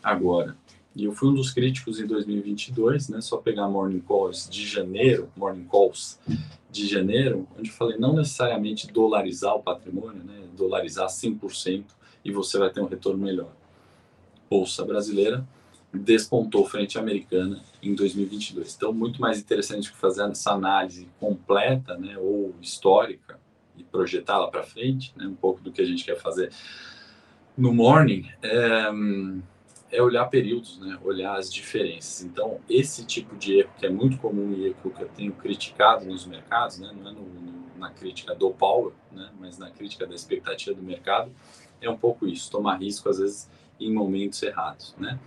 agora? 0.02 0.56
E 0.94 1.04
eu 1.04 1.12
fui 1.12 1.28
um 1.28 1.34
dos 1.34 1.50
críticos 1.50 2.00
em 2.00 2.06
2022, 2.06 3.08
né, 3.08 3.20
só 3.20 3.36
pegar 3.36 3.68
Morning 3.68 4.00
Calls 4.00 4.48
de 4.50 4.66
janeiro, 4.66 5.30
Morning 5.36 5.66
Calls 5.66 6.18
de 6.70 6.86
janeiro, 6.86 7.46
onde 7.58 7.70
eu 7.70 7.74
falei 7.74 7.98
não 7.98 8.14
necessariamente 8.14 8.86
dolarizar 8.86 9.54
o 9.54 9.62
patrimônio, 9.62 10.22
né, 10.24 10.42
dolarizar 10.56 11.08
100%, 11.08 11.84
e 12.24 12.32
você 12.32 12.58
vai 12.58 12.70
ter 12.70 12.80
um 12.80 12.86
retorno 12.86 13.24
melhor. 13.24 13.52
Bolsa 14.50 14.84
brasileira 14.84 15.46
despontou 15.92 16.66
frente 16.66 16.98
à 16.98 17.00
americana 17.00 17.62
em 17.82 17.94
2022. 17.94 18.74
Então, 18.74 18.92
muito 18.92 19.20
mais 19.20 19.38
interessante 19.38 19.90
que 19.90 19.96
fazer 19.96 20.28
essa 20.28 20.52
análise 20.52 21.08
completa, 21.18 21.96
né, 21.96 22.16
ou 22.18 22.54
histórica 22.60 23.38
e 23.76 23.84
projetá-la 23.84 24.48
para 24.48 24.62
frente, 24.62 25.12
né, 25.16 25.26
um 25.26 25.34
pouco 25.34 25.60
do 25.60 25.70
que 25.70 25.80
a 25.80 25.84
gente 25.84 26.04
quer 26.04 26.16
fazer 26.16 26.50
no 27.56 27.72
morning, 27.72 28.28
é, 28.42 28.90
é, 29.90 30.02
olhar 30.02 30.26
períodos, 30.26 30.78
né, 30.78 30.98
olhar 31.02 31.36
as 31.36 31.52
diferenças. 31.52 32.22
Então, 32.22 32.60
esse 32.68 33.04
tipo 33.04 33.36
de 33.36 33.60
erro 33.60 33.70
que 33.78 33.86
é 33.86 33.90
muito 33.90 34.18
comum 34.18 34.52
e 34.52 34.74
que 34.74 35.02
eu 35.02 35.08
tenho 35.08 35.32
criticado 35.32 36.04
nos 36.04 36.26
mercados, 36.26 36.78
né, 36.78 36.90
não 36.96 37.08
é 37.10 37.12
no, 37.12 37.22
no, 37.22 37.78
na 37.78 37.90
crítica 37.90 38.34
do 38.34 38.50
Power, 38.50 38.92
né, 39.12 39.30
mas 39.38 39.56
na 39.56 39.70
crítica 39.70 40.06
da 40.06 40.14
expectativa 40.14 40.74
do 40.74 40.82
mercado, 40.82 41.30
é 41.80 41.88
um 41.88 41.96
pouco 41.96 42.26
isso, 42.26 42.50
tomar 42.50 42.76
risco 42.76 43.08
às 43.08 43.18
vezes 43.18 43.48
em 43.80 43.92
momentos 43.92 44.42
errados, 44.42 44.94
né? 44.98 45.18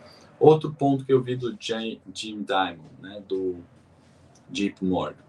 Outro 0.41 0.73
ponto 0.73 1.05
que 1.05 1.13
eu 1.13 1.21
vi 1.21 1.35
do 1.35 1.55
Jim, 1.59 2.01
Dimon, 2.07 2.89
né, 2.99 3.21
do 3.29 3.59
JP 4.49 4.83
Morgan, 4.83 5.23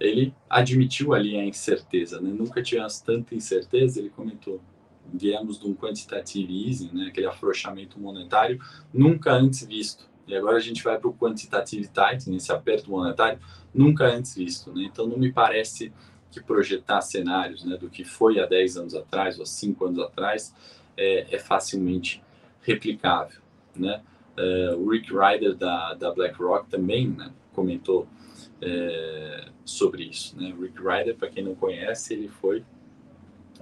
ele 0.00 0.34
admitiu 0.50 1.14
ali 1.14 1.38
a 1.38 1.44
incerteza, 1.44 2.20
né? 2.20 2.30
Nunca 2.30 2.60
tivemos 2.60 3.00
tanta 3.00 3.32
incerteza, 3.36 4.00
ele 4.00 4.10
comentou, 4.10 4.60
viemos 5.06 5.60
de 5.60 5.68
um 5.68 5.74
quantitative 5.74 6.68
easing, 6.68 6.90
né, 6.92 7.06
aquele 7.06 7.28
afrouxamento 7.28 8.00
monetário 8.00 8.60
nunca 8.92 9.32
antes 9.32 9.64
visto. 9.64 10.08
E 10.26 10.34
agora 10.34 10.56
a 10.56 10.60
gente 10.60 10.82
vai 10.82 10.98
para 10.98 11.08
o 11.08 11.14
quantitative 11.14 11.86
tightening, 11.86 12.36
esse 12.36 12.50
aperto 12.50 12.90
monetário 12.90 13.38
nunca 13.72 14.04
antes 14.06 14.34
visto, 14.34 14.72
né? 14.72 14.82
Então 14.82 15.06
não 15.06 15.16
me 15.16 15.32
parece 15.32 15.92
que 16.32 16.42
projetar 16.42 17.02
cenários 17.02 17.64
né, 17.64 17.76
do 17.76 17.88
que 17.88 18.02
foi 18.02 18.40
há 18.40 18.46
10 18.46 18.78
anos 18.78 18.94
atrás 18.96 19.36
ou 19.36 19.44
há 19.44 19.46
5 19.46 19.84
anos 19.84 20.00
atrás 20.00 20.52
é, 20.96 21.36
é 21.36 21.38
facilmente 21.38 22.20
replicável. 22.62 23.40
Né? 23.76 24.02
É, 24.36 24.74
o 24.74 24.88
Rick 24.88 25.12
Ryder 25.12 25.54
da, 25.54 25.94
da 25.94 26.12
BlackRock 26.12 26.68
também 26.68 27.08
né, 27.08 27.32
comentou 27.52 28.06
é, 28.60 29.48
sobre 29.64 30.04
isso. 30.04 30.38
Né? 30.38 30.54
O 30.56 30.62
Rick 30.62 30.78
Ryder, 30.78 31.16
para 31.16 31.28
quem 31.28 31.42
não 31.42 31.54
conhece, 31.54 32.14
ele 32.14 32.28
foi, 32.28 32.64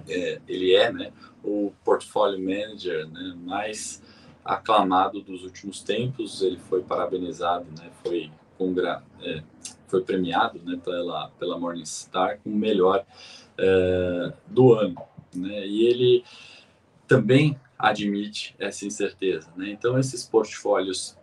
é, 0.07 0.41
ele 0.47 0.73
é 0.73 0.91
né, 0.91 1.13
o 1.43 1.71
portfólio 1.83 2.39
manager 2.39 3.07
né, 3.07 3.35
mais 3.37 4.03
aclamado 4.43 5.21
dos 5.21 5.43
últimos 5.43 5.81
tempos. 5.81 6.41
Ele 6.41 6.57
foi 6.57 6.83
parabenizado, 6.83 7.65
né, 7.77 7.89
foi 8.03 8.29
congra, 8.57 9.03
foi 9.87 10.01
premiado 10.01 10.59
né, 10.63 10.79
pela, 10.83 11.29
pela 11.39 11.59
Morningstar 11.59 12.39
como 12.41 12.55
o 12.55 12.59
melhor 12.59 13.05
do 14.47 14.73
ano. 14.73 14.95
Né? 15.33 15.67
E 15.67 15.85
ele 15.85 16.23
também 17.07 17.59
admite 17.85 18.55
essa 18.57 18.85
incerteza. 18.85 19.51
Né? 19.55 19.69
Então, 19.69 19.97
esses 19.99 20.23
portfólios 20.23 21.15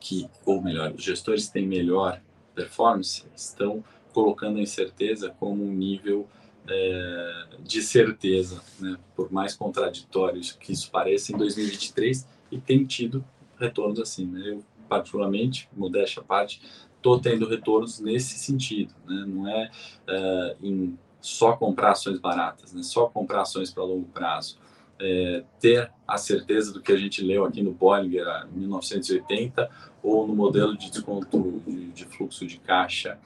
que, 0.00 0.28
ou 0.44 0.60
melhor, 0.60 0.92
os 0.92 1.04
gestores 1.04 1.48
têm 1.48 1.66
melhor 1.66 2.20
performance 2.54 3.24
estão 3.36 3.84
colocando 4.12 4.58
a 4.58 4.60
incerteza 4.60 5.30
como 5.38 5.64
um 5.64 5.72
nível 5.72 6.28
é, 6.68 7.44
de 7.60 7.80
certeza, 7.80 8.60
né? 8.80 8.98
por 9.14 9.32
mais 9.32 9.54
contraditórios 9.54 10.52
que 10.52 10.72
isso 10.72 10.90
pareça, 10.90 11.32
em 11.32 11.38
2023 11.38 12.26
e 12.50 12.58
tem 12.58 12.84
tido 12.84 13.24
retornos 13.58 14.00
assim. 14.00 14.26
Né? 14.26 14.50
Eu, 14.50 14.64
particularmente, 14.88 15.68
modéstia 15.72 16.20
à 16.20 16.24
parte, 16.24 16.60
estou 16.96 17.20
tendo 17.20 17.48
retornos 17.48 18.00
nesse 18.00 18.36
sentido. 18.36 18.92
Né? 19.06 19.24
Não 19.26 19.48
é, 19.48 19.70
é 20.08 20.56
em 20.60 20.98
só 21.20 21.56
comprar 21.56 21.92
ações 21.92 22.18
baratas, 22.18 22.72
né? 22.72 22.82
só 22.82 23.06
comprar 23.06 23.42
ações 23.42 23.70
para 23.70 23.84
longo 23.84 24.08
prazo. 24.08 24.58
É, 25.04 25.42
ter 25.58 25.90
a 26.06 26.16
certeza 26.16 26.72
do 26.72 26.80
que 26.80 26.92
a 26.92 26.96
gente 26.96 27.24
leu 27.24 27.44
aqui 27.44 27.60
no 27.60 27.72
Bollinger 27.72 28.46
em 28.54 28.60
1980 28.60 29.68
ou 30.00 30.28
no 30.28 30.34
modelo 30.34 30.76
de 30.76 30.92
desconto 30.92 31.60
de, 31.66 31.88
de 31.88 32.04
fluxo 32.04 32.46
de 32.46 32.58
caixa 32.58 33.18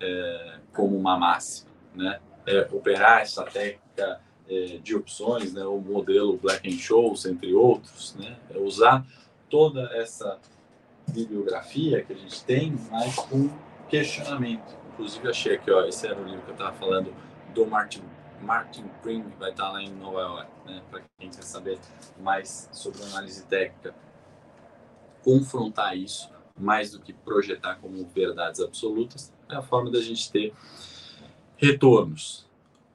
é, 0.00 0.56
como 0.72 0.96
uma 0.96 1.16
máxima, 1.16 1.70
né? 1.94 2.18
É, 2.46 2.68
operar 2.72 3.22
essa 3.22 3.44
técnica 3.44 4.20
é, 4.48 4.78
de 4.82 4.96
opções, 4.96 5.52
né? 5.52 5.64
O 5.64 5.78
modelo 5.78 6.36
Black 6.36 6.68
and 6.68 6.78
Scholes, 6.78 7.24
entre 7.26 7.54
outros, 7.54 8.16
né? 8.16 8.36
É 8.50 8.58
usar 8.58 9.06
toda 9.48 9.82
essa 9.96 10.38
bibliografia 11.08 12.02
que 12.02 12.12
a 12.12 12.16
gente 12.16 12.44
tem, 12.44 12.74
mas 12.90 13.14
com 13.14 13.48
questionamento. 13.88 14.76
Inclusive 14.92 15.28
achei 15.28 15.54
aqui, 15.54 15.70
ó, 15.70 15.84
esse 15.84 16.06
era 16.06 16.20
o 16.20 16.24
livro 16.24 16.42
que 16.42 16.50
eu 16.50 16.54
estava 16.54 16.72
falando 16.72 17.14
do 17.54 17.66
Martin 17.66 18.02
Martin 18.44 18.84
Pring, 19.02 19.24
vai 19.38 19.50
estar 19.50 19.70
lá 19.70 19.82
em 19.82 19.90
Nova 19.90 20.20
York, 20.20 20.50
né? 20.66 20.82
Para 20.90 21.02
quem 21.18 21.30
quer 21.30 21.42
saber 21.42 21.78
mais 22.20 22.68
sobre 22.72 23.02
análise 23.02 23.44
técnica, 23.46 23.94
confrontar 25.22 25.96
isso 25.96 26.30
mais 26.58 26.92
do 26.92 27.00
que 27.00 27.12
projetar 27.12 27.76
como 27.76 28.04
verdades 28.06 28.60
absolutas 28.60 29.32
é 29.48 29.56
a 29.56 29.62
forma 29.62 29.90
da 29.90 30.00
gente 30.00 30.30
ter 30.30 30.52
retornos. 31.56 32.46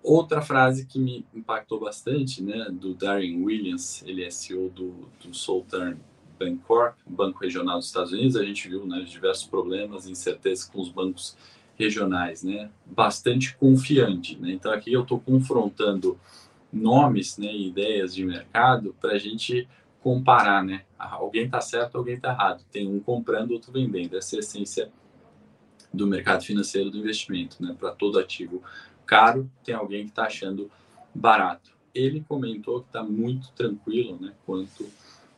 Outra 0.01 0.41
frase 0.41 0.85
que 0.85 0.97
me 0.97 1.25
impactou 1.33 1.79
bastante, 1.79 2.41
né, 2.41 2.67
do 2.71 2.93
Darren 2.93 3.43
Williams, 3.43 4.01
ele 4.05 4.23
é 4.23 4.29
CEO 4.29 4.69
do, 4.69 5.09
do 5.21 5.33
Southern 5.33 5.97
Bancorp, 6.39 6.95
banco 7.05 7.39
regional 7.39 7.77
dos 7.77 7.87
Estados 7.87 8.13
Unidos. 8.13 8.37
A 8.37 8.43
gente 8.43 8.69
viu 8.69 8.85
né, 8.85 9.01
diversos 9.01 9.45
problemas 9.45 10.07
e 10.07 10.11
incertezas 10.11 10.65
com 10.65 10.79
os 10.79 10.89
bancos 10.89 11.35
regionais, 11.79 12.43
né? 12.43 12.69
Bastante 12.85 13.55
confiante, 13.55 14.37
né? 14.37 14.51
Então 14.51 14.71
aqui 14.71 14.91
eu 14.91 15.03
estou 15.03 15.19
confrontando 15.19 16.19
nomes, 16.71 17.37
né, 17.37 17.51
ideias 17.55 18.13
de 18.13 18.23
mercado 18.23 18.95
para 19.01 19.13
a 19.13 19.17
gente 19.17 19.67
comparar, 20.03 20.63
né? 20.63 20.83
Alguém 20.97 21.45
está 21.45 21.61
certo, 21.61 21.97
alguém 21.97 22.15
está 22.15 22.31
errado. 22.31 22.63
Tem 22.71 22.87
um 22.87 22.99
comprando, 22.99 23.51
outro 23.51 23.71
vendendo. 23.71 24.17
Essa 24.17 24.35
é 24.35 24.37
a 24.37 24.39
essência 24.39 24.91
do 25.93 26.05
mercado 26.05 26.43
financeiro 26.43 26.91
do 26.91 26.97
investimento, 26.97 27.57
né? 27.63 27.75
Para 27.79 27.91
todo 27.91 28.19
ativo 28.19 28.61
caro, 29.05 29.49
tem 29.63 29.73
alguém 29.73 30.03
que 30.03 30.09
está 30.09 30.25
achando 30.25 30.69
barato. 31.15 31.71
Ele 31.95 32.23
comentou 32.27 32.81
que 32.81 32.87
está 32.87 33.01
muito 33.01 33.51
tranquilo, 33.53 34.17
né? 34.19 34.33
Quanto 34.45 34.85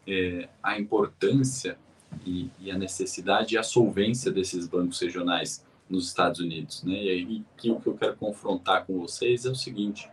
é, 0.06 0.50
a 0.62 0.80
importância 0.80 1.78
e, 2.26 2.50
e, 2.60 2.70
a 2.70 2.78
necessidade 2.78 3.56
e 3.56 3.58
a 3.58 3.64
solvência 3.64 4.32
desses 4.32 4.68
bancos 4.68 5.00
regionais 5.00 5.64
nos 5.92 6.08
Estados 6.08 6.40
Unidos. 6.40 6.84
Né? 6.84 6.94
E 6.94 7.10
aí 7.10 7.44
que, 7.58 7.70
o 7.70 7.80
que 7.80 7.88
eu 7.88 7.96
quero 7.96 8.16
confrontar 8.16 8.86
com 8.86 8.98
vocês 9.00 9.46
é 9.46 9.50
o 9.50 9.56
seguinte: 9.56 10.10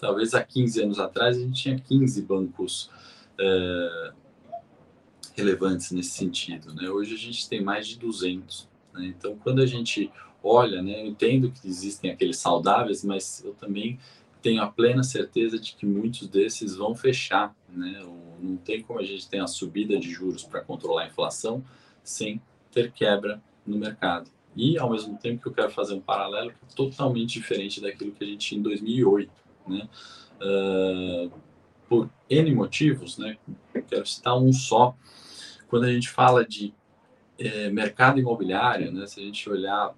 talvez 0.00 0.34
há 0.34 0.42
15 0.42 0.82
anos 0.82 0.98
atrás 0.98 1.36
a 1.36 1.40
gente 1.40 1.62
tinha 1.62 1.78
15 1.78 2.22
bancos 2.22 2.90
é, 3.38 4.12
relevantes 5.36 5.92
nesse 5.92 6.10
sentido. 6.10 6.74
Né? 6.74 6.88
Hoje 6.88 7.14
a 7.14 7.18
gente 7.18 7.48
tem 7.48 7.62
mais 7.62 7.86
de 7.86 7.98
200. 7.98 8.68
Né? 8.94 9.06
Então, 9.06 9.36
quando 9.36 9.60
a 9.60 9.66
gente 9.66 10.10
olha, 10.42 10.82
né, 10.82 11.02
eu 11.02 11.06
entendo 11.06 11.50
que 11.50 11.66
existem 11.68 12.10
aqueles 12.10 12.38
saudáveis, 12.38 13.04
mas 13.04 13.42
eu 13.44 13.52
também 13.54 13.98
tenho 14.40 14.62
a 14.62 14.68
plena 14.68 15.02
certeza 15.02 15.58
de 15.58 15.74
que 15.74 15.84
muitos 15.84 16.28
desses 16.28 16.76
vão 16.76 16.94
fechar. 16.94 17.54
Né? 17.68 18.02
Não 18.40 18.56
tem 18.56 18.82
como 18.82 18.98
a 18.98 19.04
gente 19.04 19.28
ter 19.28 19.40
a 19.40 19.46
subida 19.46 19.98
de 19.98 20.10
juros 20.10 20.44
para 20.44 20.60
controlar 20.60 21.02
a 21.02 21.06
inflação 21.08 21.62
sem 22.02 22.40
ter 22.72 22.92
quebra 22.92 23.42
no 23.66 23.76
mercado. 23.76 24.30
E, 24.58 24.76
ao 24.76 24.90
mesmo 24.90 25.16
tempo, 25.16 25.40
que 25.40 25.48
eu 25.48 25.52
quero 25.52 25.70
fazer 25.70 25.94
um 25.94 26.00
paralelo 26.00 26.50
que 26.50 26.56
é 26.56 26.74
totalmente 26.74 27.34
diferente 27.34 27.80
daquilo 27.80 28.10
que 28.10 28.24
a 28.24 28.26
gente 28.26 28.48
tinha 28.48 28.58
em 28.58 28.62
2008, 28.62 29.30
né? 29.68 29.88
Uh, 30.42 31.30
por 31.88 32.10
N 32.28 32.54
motivos, 32.56 33.18
né? 33.18 33.38
Quero 33.86 34.04
citar 34.04 34.36
um 34.36 34.52
só. 34.52 34.96
Quando 35.68 35.84
a 35.84 35.92
gente 35.92 36.08
fala 36.08 36.44
de 36.44 36.74
é, 37.38 37.70
mercado 37.70 38.18
imobiliário, 38.18 38.90
né? 38.90 39.06
Se 39.06 39.20
a 39.20 39.22
gente 39.22 39.48
olhar 39.48 39.94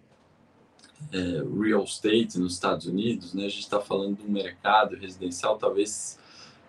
é, 1.10 1.42
real 1.58 1.82
estate 1.84 2.38
nos 2.38 2.52
Estados 2.52 2.84
Unidos, 2.84 3.32
né? 3.32 3.46
A 3.46 3.48
gente 3.48 3.60
está 3.60 3.80
falando 3.80 4.18
de 4.18 4.26
um 4.26 4.30
mercado 4.30 4.94
residencial 4.94 5.56
talvez 5.56 6.18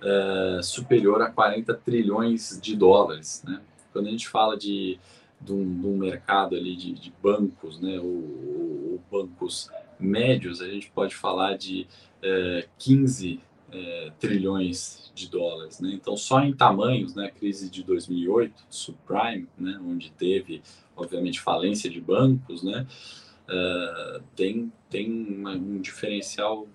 é, 0.01 0.61
superior 0.63 1.21
a 1.21 1.29
40 1.29 1.73
trilhões 1.73 2.57
de 2.61 2.73
dólares, 2.73 3.43
né? 3.45 3.61
Quando 3.91 4.07
a 4.07 4.11
gente 4.11 4.29
fala 4.29 4.57
de 4.57 4.97
de 5.41 5.53
um, 5.53 5.79
de 5.79 5.87
um 5.87 5.97
mercado 5.97 6.55
ali 6.55 6.75
de, 6.75 6.93
de 6.93 7.13
bancos, 7.21 7.79
né, 7.79 7.99
ou, 7.99 8.05
ou, 8.05 9.01
bancos 9.11 9.69
médios, 9.99 10.61
a 10.61 10.69
gente 10.69 10.89
pode 10.91 11.15
falar 11.15 11.57
de 11.57 11.87
é, 12.21 12.67
15 12.77 13.39
é, 13.71 14.11
trilhões 14.19 15.11
de 15.15 15.29
dólares. 15.29 15.79
Né? 15.79 15.91
Então, 15.93 16.15
só 16.15 16.41
em 16.41 16.53
tamanhos, 16.53 17.15
né, 17.15 17.27
a 17.27 17.31
crise 17.31 17.69
de 17.69 17.83
2008, 17.83 18.53
subprime, 18.69 19.47
né, 19.57 19.79
onde 19.83 20.11
teve, 20.11 20.61
obviamente, 20.95 21.39
falência 21.39 21.89
de 21.89 21.99
bancos, 21.99 22.63
né, 22.63 22.85
é, 23.49 24.21
tem, 24.35 24.71
tem 24.89 25.11
uma, 25.11 25.53
um 25.53 25.79
diferencial 25.79 26.67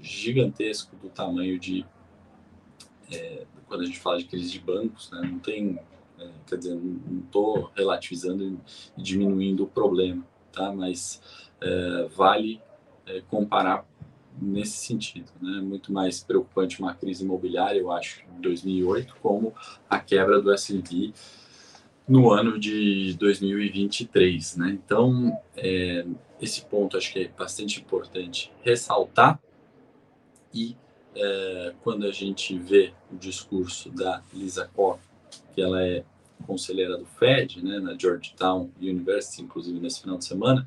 gigantesco 0.00 0.96
do 0.96 1.08
tamanho 1.08 1.58
de. 1.58 1.84
É, 3.10 3.44
quando 3.66 3.82
a 3.82 3.86
gente 3.86 3.98
fala 3.98 4.18
de 4.18 4.24
crise 4.24 4.50
de 4.50 4.60
bancos, 4.60 5.10
né, 5.10 5.20
não 5.22 5.38
tem 5.38 5.78
quer 6.46 6.56
dizer, 6.56 6.74
não 6.74 7.20
estou 7.20 7.70
relativizando 7.74 8.60
e 8.96 9.02
diminuindo 9.02 9.64
o 9.64 9.66
problema, 9.66 10.26
tá? 10.52 10.72
Mas 10.72 11.20
é, 11.60 12.08
vale 12.14 12.60
é, 13.06 13.22
comparar 13.28 13.86
nesse 14.40 14.86
sentido, 14.86 15.30
né? 15.40 15.60
Muito 15.60 15.92
mais 15.92 16.22
preocupante 16.22 16.80
uma 16.80 16.94
crise 16.94 17.24
imobiliária, 17.24 17.78
eu 17.78 17.90
acho, 17.92 18.24
em 18.36 18.40
2008, 18.40 19.16
como 19.20 19.54
a 19.88 19.98
quebra 19.98 20.40
do 20.40 20.52
S&P 20.52 21.12
no 22.08 22.30
ano 22.30 22.58
de 22.58 23.14
2023, 23.18 24.56
né? 24.56 24.70
Então, 24.70 25.36
é, 25.56 26.04
esse 26.40 26.62
ponto 26.62 26.96
acho 26.96 27.12
que 27.12 27.20
é 27.20 27.28
bastante 27.28 27.80
importante 27.80 28.52
ressaltar 28.62 29.40
e 30.52 30.76
é, 31.14 31.74
quando 31.82 32.06
a 32.06 32.12
gente 32.12 32.58
vê 32.58 32.92
o 33.12 33.16
discurso 33.16 33.90
da 33.90 34.22
Lisa 34.32 34.68
Koch, 34.74 35.00
que 35.54 35.62
ela 35.62 35.82
é 35.82 36.04
conselheira 36.42 36.96
do 36.98 37.04
Fed, 37.04 37.62
né, 37.62 37.78
na 37.78 37.96
Georgetown 37.96 38.70
University, 38.80 39.42
inclusive 39.42 39.78
nesse 39.80 40.00
final 40.00 40.18
de 40.18 40.24
semana, 40.24 40.66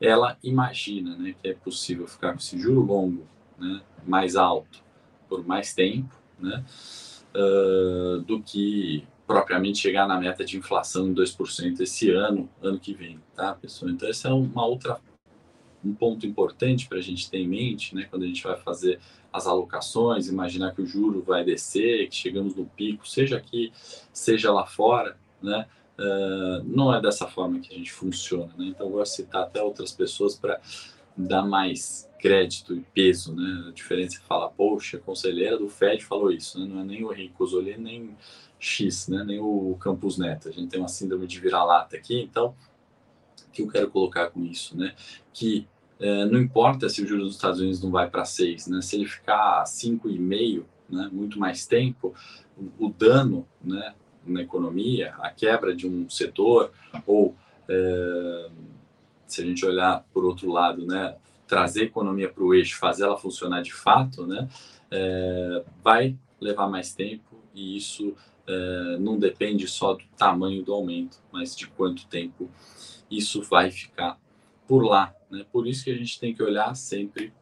ela 0.00 0.36
imagina 0.42 1.16
né, 1.16 1.34
que 1.40 1.48
é 1.48 1.54
possível 1.54 2.06
ficar 2.06 2.32
com 2.32 2.38
esse 2.38 2.58
juro 2.58 2.80
longo 2.80 3.26
né, 3.58 3.80
mais 4.06 4.36
alto 4.36 4.82
por 5.28 5.46
mais 5.46 5.74
tempo 5.74 6.14
né, 6.38 6.64
uh, 7.34 8.20
do 8.22 8.40
que 8.42 9.04
propriamente 9.26 9.78
chegar 9.78 10.08
na 10.08 10.18
meta 10.18 10.42
de 10.44 10.56
inflação 10.56 11.08
em 11.08 11.14
2% 11.14 11.80
esse 11.80 12.10
ano, 12.10 12.48
ano 12.62 12.78
que 12.78 12.94
vem, 12.94 13.20
tá, 13.36 13.52
pessoal? 13.52 13.90
Então, 13.90 14.08
essa 14.08 14.28
é 14.28 14.32
uma 14.32 14.64
outra 14.64 14.98
um 15.84 15.94
ponto 15.94 16.26
importante 16.26 16.88
para 16.88 16.98
a 16.98 17.00
gente 17.02 17.30
ter 17.30 17.38
em 17.38 17.48
mente, 17.48 17.94
né, 17.94 18.06
quando 18.10 18.24
a 18.24 18.26
gente 18.26 18.42
vai 18.42 18.56
fazer 18.56 18.98
as 19.32 19.46
alocações, 19.46 20.28
imaginar 20.28 20.74
que 20.74 20.82
o 20.82 20.86
juro 20.86 21.22
vai 21.22 21.44
descer, 21.44 22.08
que 22.08 22.16
chegamos 22.16 22.54
no 22.54 22.66
pico, 22.66 23.06
seja 23.06 23.36
aqui, 23.36 23.72
seja 24.12 24.52
lá 24.52 24.66
fora, 24.66 25.16
né, 25.42 25.66
uh, 25.98 26.64
não 26.64 26.94
é 26.94 27.00
dessa 27.00 27.26
forma 27.26 27.60
que 27.60 27.72
a 27.72 27.76
gente 27.76 27.92
funciona, 27.92 28.52
né, 28.56 28.66
então 28.66 28.90
vou 28.90 29.04
citar 29.06 29.42
até 29.42 29.62
outras 29.62 29.92
pessoas 29.92 30.34
para 30.34 30.60
dar 31.16 31.42
mais 31.42 32.08
crédito 32.18 32.74
e 32.74 32.80
peso, 32.80 33.34
né, 33.34 33.66
a 33.68 33.72
diferença 33.72 34.18
é 34.18 34.26
falar, 34.26 34.48
poxa, 34.48 34.96
a 34.96 35.00
conselheira 35.00 35.58
do 35.58 35.68
FED 35.68 36.04
falou 36.04 36.32
isso, 36.32 36.58
né, 36.58 36.66
não 36.66 36.80
é 36.80 36.84
nem 36.84 37.04
o 37.04 37.12
Henrique 37.12 37.34
Cosoli, 37.34 37.76
nem 37.76 38.16
X, 38.58 39.06
né, 39.06 39.22
nem 39.24 39.38
o 39.38 39.76
Campus 39.78 40.18
Neto, 40.18 40.48
a 40.48 40.52
gente 40.52 40.68
tem 40.68 40.80
uma 40.80 40.88
síndrome 40.88 41.26
de 41.26 41.38
vira-lata 41.38 41.96
aqui, 41.96 42.20
então 42.20 42.54
que 43.58 43.62
eu 43.62 43.68
quero 43.68 43.90
colocar 43.90 44.30
com 44.30 44.44
isso, 44.44 44.76
né? 44.76 44.94
Que 45.32 45.66
é, 45.98 46.24
não 46.26 46.40
importa 46.40 46.88
se 46.88 47.02
o 47.02 47.06
juros 47.06 47.26
dos 47.26 47.34
Estados 47.34 47.60
Unidos 47.60 47.82
não 47.82 47.90
vai 47.90 48.08
para 48.08 48.24
6, 48.24 48.68
né? 48.68 48.80
Se 48.80 48.96
ele 48.96 49.06
ficar 49.06 49.64
5,5, 49.64 50.64
né? 50.88 51.08
Muito 51.12 51.38
mais 51.38 51.66
tempo, 51.66 52.14
o, 52.56 52.86
o, 52.86 52.90
dano, 52.90 53.46
né? 53.62 53.94
Na 54.24 54.42
economia, 54.42 55.14
a 55.20 55.30
quebra 55.30 55.74
de 55.74 55.88
um 55.88 56.08
setor 56.08 56.70
ou 57.06 57.34
é, 57.68 58.50
se 59.26 59.42
a 59.42 59.44
gente 59.44 59.64
olhar 59.64 60.04
por 60.12 60.24
outro 60.24 60.50
lado, 60.50 60.86
né? 60.86 61.16
Trazer 61.46 61.80
a 61.80 61.84
economia 61.84 62.28
para 62.28 62.44
o 62.44 62.54
eixo, 62.54 62.78
fazer 62.78 63.04
ela 63.04 63.16
funcionar 63.16 63.62
de 63.62 63.72
fato, 63.72 64.26
né? 64.26 64.48
É, 64.90 65.64
vai 65.82 66.16
levar 66.40 66.68
mais 66.68 66.94
tempo 66.94 67.42
e 67.54 67.76
isso 67.76 68.14
é, 68.46 68.96
não 68.98 69.18
depende 69.18 69.66
só 69.66 69.94
do 69.94 70.04
tamanho 70.16 70.62
do 70.62 70.72
aumento, 70.72 71.18
mas 71.32 71.56
de 71.56 71.66
quanto 71.66 72.06
tempo 72.06 72.48
isso 73.10 73.42
vai 73.42 73.70
ficar 73.70 74.18
por 74.66 74.84
lá. 74.84 75.14
Né? 75.30 75.44
Por 75.50 75.66
isso 75.66 75.84
que 75.84 75.90
a 75.90 75.96
gente 75.96 76.18
tem 76.18 76.34
que 76.34 76.42
olhar 76.42 76.74
sempre 76.74 77.32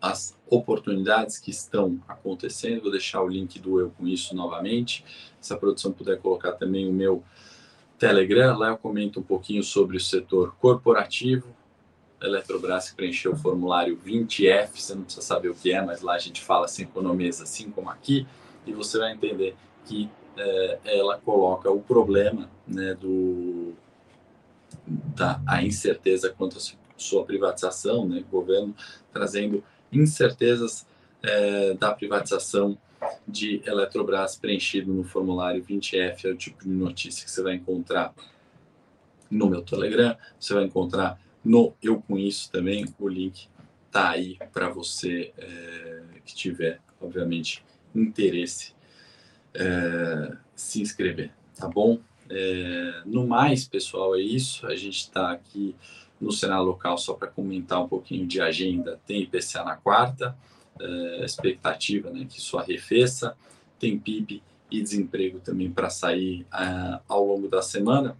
as 0.00 0.36
oportunidades 0.48 1.38
que 1.38 1.50
estão 1.50 1.98
acontecendo. 2.06 2.82
Vou 2.82 2.90
deixar 2.90 3.22
o 3.22 3.28
link 3.28 3.58
do 3.58 3.80
Eu 3.80 3.90
Com 3.90 4.06
Isso 4.06 4.34
novamente. 4.34 5.04
Se 5.40 5.52
a 5.52 5.56
produção 5.56 5.92
puder 5.92 6.18
colocar 6.18 6.52
também 6.52 6.88
o 6.88 6.92
meu 6.92 7.22
Telegram, 7.98 8.56
lá 8.56 8.68
eu 8.68 8.76
comento 8.76 9.20
um 9.20 9.22
pouquinho 9.22 9.62
sobre 9.62 9.96
o 9.96 10.00
setor 10.00 10.54
corporativo. 10.60 11.54
Eletrobras 12.20 12.90
que 12.90 12.96
preencheu 12.96 13.32
o 13.32 13.36
formulário 13.36 13.98
20F, 14.04 14.70
você 14.74 14.94
não 14.94 15.02
precisa 15.02 15.24
saber 15.24 15.48
o 15.50 15.54
que 15.54 15.72
é, 15.72 15.82
mas 15.82 16.00
lá 16.00 16.14
a 16.14 16.18
gente 16.18 16.42
fala 16.42 16.66
sem 16.66 16.84
economias, 16.84 17.42
assim 17.42 17.70
como 17.70 17.90
aqui, 17.90 18.26
e 18.66 18.72
você 18.72 18.98
vai 18.98 19.12
entender 19.12 19.54
que 19.84 20.08
é, 20.36 20.78
ela 20.84 21.18
coloca 21.18 21.70
o 21.70 21.80
problema 21.80 22.48
né, 22.66 22.94
do, 22.94 23.74
da 24.86 25.40
a 25.46 25.62
incerteza 25.62 26.30
quanto 26.30 26.58
à 26.58 26.60
sua 26.96 27.24
privatização, 27.24 28.06
né, 28.06 28.24
o 28.26 28.30
governo 28.30 28.74
trazendo 29.12 29.62
incertezas 29.92 30.86
é, 31.22 31.74
da 31.74 31.92
privatização 31.92 32.78
de 33.26 33.60
Eletrobras 33.64 34.36
preenchido 34.36 34.92
no 34.92 35.04
formulário 35.04 35.62
20F, 35.62 36.24
é 36.24 36.28
o 36.28 36.36
tipo 36.36 36.62
de 36.62 36.70
notícia 36.70 37.24
que 37.24 37.30
você 37.30 37.42
vai 37.42 37.54
encontrar 37.54 38.14
no 39.30 39.48
meu 39.48 39.62
Telegram, 39.62 40.16
você 40.38 40.54
vai 40.54 40.64
encontrar 40.64 41.20
no 41.44 41.74
Eu 41.82 42.00
Com 42.02 42.18
Isso 42.18 42.50
também, 42.50 42.84
o 42.98 43.08
link 43.08 43.48
tá 43.90 44.10
aí 44.10 44.38
para 44.52 44.68
você 44.68 45.32
é, 45.38 46.02
que 46.24 46.34
tiver, 46.34 46.80
obviamente, 47.00 47.64
interesse 47.94 48.74
é, 49.54 50.36
se 50.54 50.82
inscrever, 50.82 51.30
tá 51.54 51.68
bom? 51.68 51.98
É, 52.28 53.02
no 53.04 53.26
mais, 53.26 53.66
pessoal, 53.66 54.16
é 54.16 54.20
isso. 54.20 54.66
A 54.66 54.76
gente 54.76 54.98
está 54.98 55.32
aqui 55.32 55.74
no 56.20 56.32
cenário 56.32 56.64
local 56.64 56.96
só 56.98 57.14
para 57.14 57.28
comentar 57.28 57.82
um 57.82 57.88
pouquinho 57.88 58.26
de 58.26 58.40
agenda. 58.40 59.00
Tem 59.06 59.22
IPCA 59.22 59.64
na 59.64 59.76
quarta, 59.76 60.36
é, 60.80 61.24
expectativa 61.24 62.10
né, 62.10 62.26
que 62.28 62.38
isso 62.38 62.58
arrefeça. 62.58 63.36
Tem 63.78 63.98
PIB 63.98 64.42
e 64.70 64.82
desemprego 64.82 65.38
também 65.40 65.70
para 65.70 65.90
sair 65.90 66.46
é, 66.52 67.00
ao 67.08 67.24
longo 67.24 67.48
da 67.48 67.62
semana. 67.62 68.16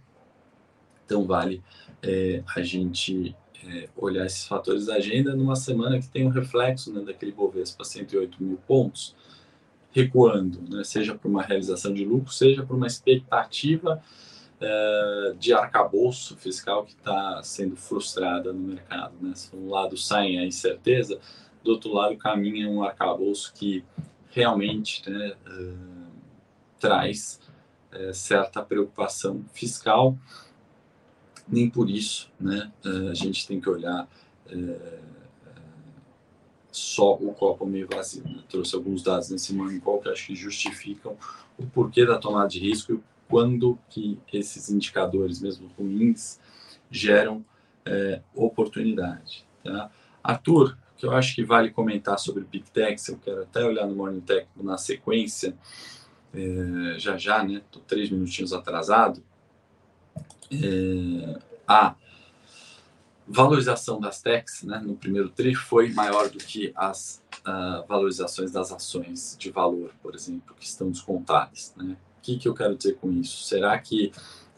Então, 1.05 1.25
vale 1.25 1.63
é, 2.01 2.43
a 2.55 2.61
gente 2.61 3.35
é, 3.65 3.89
olhar 3.95 4.25
esses 4.25 4.45
fatores 4.45 4.85
da 4.85 4.95
agenda 4.95 5.35
numa 5.35 5.55
semana 5.55 5.99
que 5.99 6.07
tem 6.07 6.25
um 6.25 6.29
reflexo 6.29 6.93
né, 6.93 7.01
daquele 7.01 7.31
Bovespa 7.31 7.83
108 7.83 8.41
mil 8.41 8.57
pontos 8.67 9.15
recuando, 9.91 10.61
né? 10.69 10.83
seja 10.83 11.15
por 11.15 11.29
uma 11.29 11.41
realização 11.41 11.93
de 11.93 12.05
lucro, 12.05 12.31
seja 12.31 12.63
por 12.63 12.75
uma 12.75 12.87
expectativa 12.87 14.01
é, 14.59 15.35
de 15.39 15.53
arcabouço 15.53 16.35
fiscal 16.35 16.83
que 16.83 16.93
está 16.93 17.41
sendo 17.43 17.75
frustrada 17.75 18.51
no 18.51 18.59
mercado. 18.59 19.13
Né? 19.21 19.33
Se 19.35 19.55
um 19.55 19.69
lado 19.69 19.97
sai 19.97 20.37
a 20.37 20.45
incerteza, 20.45 21.19
do 21.63 21.71
outro 21.71 21.93
lado 21.93 22.17
caminha 22.17 22.69
um 22.69 22.83
arcabouço 22.83 23.53
que 23.53 23.83
realmente 24.29 25.07
né, 25.09 25.33
é, 25.45 25.73
traz 26.79 27.39
é, 27.91 28.13
certa 28.13 28.61
preocupação 28.61 29.43
fiscal. 29.53 30.17
Nem 31.47 31.69
por 31.69 31.89
isso 31.89 32.29
né, 32.39 32.71
a 33.09 33.13
gente 33.13 33.47
tem 33.47 33.61
que 33.61 33.69
olhar 33.69 34.07
só 36.77 37.13
o 37.15 37.33
copo 37.33 37.65
meio 37.65 37.87
vazio. 37.91 38.23
Né? 38.23 38.43
Trouxe 38.47 38.75
alguns 38.75 39.01
dados 39.01 39.29
nesse 39.29 39.53
Morning 39.53 39.79
Call 39.79 39.99
que 39.99 40.09
acho 40.09 40.27
que 40.27 40.35
justificam 40.35 41.17
o 41.57 41.65
porquê 41.65 42.05
da 42.05 42.17
tomada 42.17 42.47
de 42.47 42.59
risco 42.59 42.93
e 42.93 42.99
quando 43.27 43.77
que 43.89 44.19
esses 44.31 44.69
indicadores, 44.69 45.41
mesmo 45.41 45.69
ruins, 45.77 46.39
geram 46.89 47.43
é, 47.85 48.21
oportunidade. 48.33 49.45
Tá? 49.63 49.91
Arthur, 50.23 50.77
que 50.95 51.05
eu 51.05 51.11
acho 51.11 51.35
que 51.35 51.43
vale 51.43 51.69
comentar 51.71 52.17
sobre 52.17 52.43
Big 52.43 52.69
Techs, 52.71 53.09
eu 53.09 53.17
quero 53.17 53.41
até 53.43 53.63
olhar 53.65 53.85
no 53.85 53.95
Morning 53.95 54.21
Tech 54.21 54.47
na 54.55 54.77
sequência, 54.77 55.55
é, 56.33 56.99
já 56.99 57.17
já, 57.17 57.43
né? 57.43 57.55
Estou 57.65 57.81
três 57.87 58.09
minutinhos 58.09 58.53
atrasado. 58.53 59.23
É, 60.51 61.39
a 61.67 61.95
valorização 63.27 63.99
das 63.99 64.21
techs 64.21 64.63
né, 64.63 64.79
no 64.79 64.95
primeiro 64.95 65.29
TRI 65.29 65.53
foi 65.53 65.91
maior 65.91 66.29
do 66.29 66.37
que 66.37 66.71
as 66.75 67.21
uh, 67.39 67.85
valorizações 67.87 68.51
das 68.51 68.71
ações 68.71 69.35
de 69.37 69.51
valor, 69.51 69.91
por 70.01 70.15
exemplo, 70.15 70.55
que 70.57 70.65
estão 70.65 70.89
descontadas. 70.89 71.73
Né? 71.75 71.97
O 72.19 72.21
que, 72.21 72.37
que 72.37 72.47
eu 72.47 72.53
quero 72.53 72.75
dizer 72.75 72.95
com 72.95 73.11
isso? 73.11 73.43
Será 73.43 73.77
que 73.77 74.11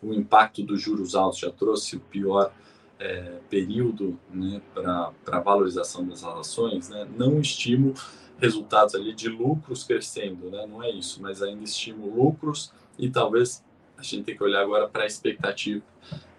o 0.04 0.14
impacto 0.14 0.62
dos 0.64 0.80
juros 0.80 1.16
altos 1.16 1.40
já 1.40 1.52
trouxe 1.52 1.96
o 1.96 2.00
pior 2.00 2.54
é, 3.00 3.40
período 3.50 4.20
né, 4.32 4.62
para 4.74 5.14
a 5.32 5.40
valorização 5.40 6.08
das 6.08 6.24
ações? 6.24 6.90
Né? 6.90 7.08
Não 7.18 7.42
estimo 7.42 7.96
resultados 8.38 8.94
ali 8.94 9.14
de 9.14 9.30
lucros 9.30 9.84
crescendo, 9.84 10.50
né? 10.52 10.66
não 10.68 10.82
é 10.84 10.92
isso, 10.92 11.22
mas 11.22 11.42
ainda 11.42 11.64
estimo 11.64 12.08
lucros 12.08 12.72
e 12.98 13.10
talvez 13.10 13.64
a 13.98 14.04
gente 14.04 14.24
tem 14.24 14.38
que 14.38 14.44
olhar 14.44 14.62
agora 14.62 14.88
para 14.88 15.04
a 15.04 15.08
expectativa 15.08 15.84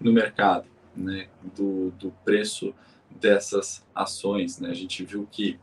no 0.01 0.13
mercado 0.13 0.65
né, 0.97 1.29
do, 1.57 1.91
do 1.93 2.11
preço 2.25 2.75
dessas 3.11 3.85
ações. 3.95 4.59
Né? 4.59 4.71
A 4.71 4.75
gente 4.75 5.05
viu 5.05 5.29
que 5.31 5.59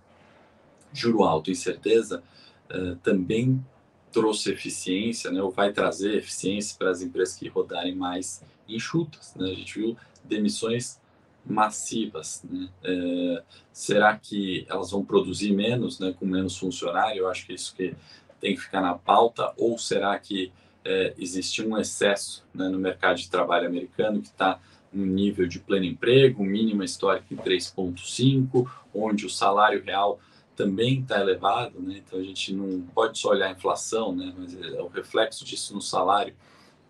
juro 0.94 1.24
alto, 1.24 1.52
incerteza, 1.52 2.24
uh, 2.72 2.96
também 2.98 3.63
trouxe 4.12 4.52
eficiência, 4.52 5.30
né, 5.32 5.42
ou 5.42 5.52
vai 5.52 5.72
trazer 5.72 6.16
eficiência 6.16 6.76
para 6.78 6.90
as 6.90 7.02
empresas 7.02 7.36
que 7.36 7.48
rodarem 7.48 7.96
mais 7.96 8.44
enxutas. 8.68 9.36
Né? 9.36 9.52
A 9.52 9.54
gente 9.54 9.80
viu 9.80 9.98
demissões 10.24 11.00
massivas. 11.46 12.44
Né? 12.50 12.70
É, 12.84 13.44
será 13.72 14.18
que 14.18 14.66
elas 14.70 14.92
vão 14.92 15.04
produzir 15.04 15.54
menos, 15.54 16.00
né, 16.00 16.13
com 16.18 16.26
menos 16.26 16.58
funcionário? 16.58 17.20
Eu 17.20 17.30
acho 17.30 17.46
que 17.46 17.54
isso 17.54 17.76
que 17.76 17.96
tem 18.40 18.56
que 18.56 18.62
ficar 18.62 18.82
na 18.82 18.96
pauta. 18.96 19.54
Ou 19.58 19.78
será 19.78 20.18
que 20.20 20.52
é, 20.84 21.13
existe 21.18 21.62
um 21.66 21.78
excesso 21.78 22.46
né, 22.54 22.68
no 22.70 22.80
mercado 22.80 23.18
de 23.18 23.30
trabalho 23.30 23.68
americano 23.68 24.22
que 24.22 24.30
está 24.30 24.60
um 24.93 25.06
nível 25.06 25.47
de 25.47 25.60
pleno 25.60 25.86
emprego, 25.86 26.43
mínima 26.43 26.86
histórica 26.86 27.26
em 27.32 27.38
3,5, 27.38 28.69
onde 28.93 29.26
o 29.26 29.30
salário 29.30 29.84
real 29.84 30.19
também 30.56 31.02
está 31.02 31.19
elevado, 31.19 31.80
né? 31.80 32.02
Então 32.06 32.19
a 32.19 32.23
gente 32.23 32.52
não 32.52 32.82
pode 32.82 33.19
só 33.19 33.30
olhar 33.30 33.47
a 33.47 33.52
inflação, 33.52 34.15
né? 34.15 34.34
Mas 34.36 34.60
é, 34.60 34.82
o 34.82 34.88
reflexo 34.88 35.45
disso 35.45 35.73
no 35.73 35.82
salário 35.82 36.34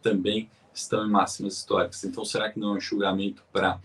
também 0.02 0.50
estão 0.74 1.06
em 1.06 1.10
máximas 1.10 1.58
históricas. 1.58 2.04
Então 2.06 2.24
será 2.24 2.50
que 2.50 2.60
não 2.60 2.70
é 2.70 2.74
um 2.74 2.78
enxugamento 2.78 3.44
para 3.52 3.80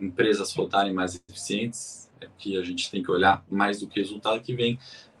empresas 0.00 0.52
rodarem 0.52 0.92
mais 0.92 1.20
eficientes? 1.28 2.10
É 2.20 2.26
que 2.36 2.58
a 2.58 2.64
gente 2.64 2.90
tem 2.90 3.00
que 3.00 3.10
olhar 3.10 3.44
mais 3.48 3.78
do 3.78 3.86
que 3.86 4.00
resultado 4.00 4.42
que 4.42 4.54
vem. 4.54 4.76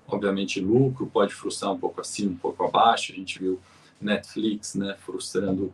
Obviamente 0.06 0.60
lucro 0.60 1.06
pode 1.06 1.32
frustrar 1.32 1.72
um 1.72 1.78
pouco 1.78 2.00
acima, 2.00 2.32
um 2.32 2.36
pouco 2.36 2.64
abaixo. 2.64 3.12
A 3.12 3.14
gente 3.14 3.38
viu 3.38 3.60
Netflix, 4.00 4.74
né? 4.74 4.96
Frustrando 4.98 5.72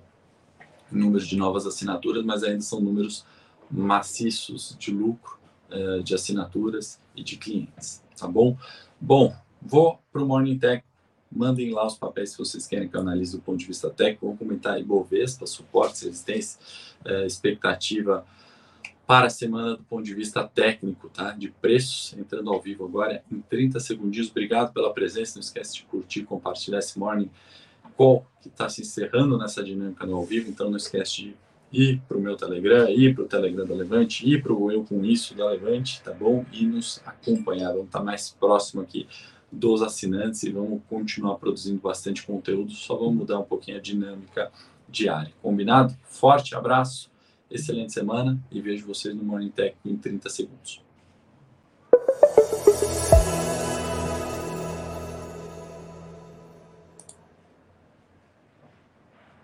números 0.95 1.27
de 1.27 1.37
novas 1.37 1.67
assinaturas, 1.67 2.25
mas 2.25 2.43
ainda 2.43 2.61
são 2.61 2.81
números 2.81 3.25
maciços 3.71 4.77
de 4.79 4.93
lucro, 4.93 5.39
eh, 5.71 6.01
de 6.01 6.15
assinaturas 6.15 7.01
e 7.17 7.23
de 7.23 7.37
clientes, 7.37 8.03
tá 8.17 8.29
bom? 8.29 8.57
Bom, 9.01 9.35
vou 9.61 9.99
para 10.13 10.23
o 10.23 10.27
Morning 10.27 10.59
Tech. 10.59 10.85
Mandem 11.31 11.73
lá 11.73 11.85
os 11.85 11.99
papéis 11.99 12.31
se 12.31 12.39
vocês 12.39 12.67
querem 12.67 12.89
que 12.89 12.97
eu 12.97 13.01
analise 13.01 13.37
do 13.37 13.43
ponto 13.43 13.59
de 13.59 13.67
vista 13.67 13.91
técnico. 13.91 14.27
Vamos 14.27 14.39
comentar 14.39 14.75
aí 14.75 14.85
Bovespa, 14.85 15.47
suporte, 15.47 16.05
resistência, 16.05 16.61
eh, 17.05 17.27
expectativa 17.27 18.25
para 19.07 19.27
a 19.27 19.31
semana 19.31 19.77
do 19.77 19.83
ponto 19.83 20.05
de 20.05 20.15
vista 20.15 20.45
técnico, 20.47 21.09
tá? 21.09 21.33
De 21.33 21.49
preços, 21.49 22.15
entrando 22.17 22.51
ao 22.51 22.61
vivo 22.61 22.85
agora 22.85 23.23
em 23.31 23.41
30 23.41 23.81
segundinhos. 23.81 24.31
Obrigado 24.31 24.73
pela 24.73 24.93
presença. 24.95 25.35
Não 25.37 25.43
esquece 25.43 25.75
de 25.75 25.83
curtir, 25.85 26.23
compartilhar 26.23 26.79
esse 26.79 26.99
morning 26.99 27.31
call 27.97 28.27
que 28.41 28.49
está 28.49 28.69
se 28.69 28.83
encerrando 28.83 29.39
nessa 29.39 29.63
dinâmica 29.63 30.07
no 30.07 30.17
ao 30.17 30.25
vivo, 30.25 30.51
então 30.51 30.69
não 30.71 30.77
esquece 30.77 31.15
de 31.17 31.37
ir 31.73 32.01
para 32.07 32.17
o 32.17 32.21
meu 32.21 32.37
Telegram, 32.37 32.89
ir 32.89 33.15
para 33.15 33.25
o 33.25 33.27
Telegram 33.27 33.67
da 33.67 33.75
Levante, 33.75 34.29
ir 34.29 34.43
para 34.43 34.53
o 34.53 34.71
Eu 34.71 34.85
Com 34.85 35.05
Isso 35.05 35.35
da 35.35 35.49
Levante, 35.49 36.01
tá 36.03 36.13
bom? 36.13 36.45
E 36.53 36.65
nos 36.65 37.01
acompanhar, 37.05 37.71
vamos 37.71 37.87
estar 37.87 37.99
tá 37.99 38.05
mais 38.05 38.31
próximo 38.31 38.83
aqui 38.83 39.09
dos 39.51 39.83
assinantes 39.83 40.43
e 40.43 40.51
vamos 40.51 40.83
continuar 40.89 41.37
produzindo 41.37 41.81
bastante 41.81 42.25
conteúdo, 42.25 42.73
só 42.73 42.97
vamos 42.97 43.15
mudar 43.15 43.39
um 43.39 43.45
pouquinho 43.45 43.79
a 43.79 43.81
dinâmica 43.81 44.51
diária. 44.89 45.33
Combinado? 45.43 45.97
Forte 46.05 46.55
abraço, 46.55 47.11
excelente 47.51 47.93
semana 47.93 48.39
e 48.51 48.61
vejo 48.61 48.87
vocês 48.87 49.15
no 49.15 49.23
Morning 49.25 49.51
Tech 49.51 49.77
em 49.85 49.97
30 49.97 50.29
segundos. 50.29 50.83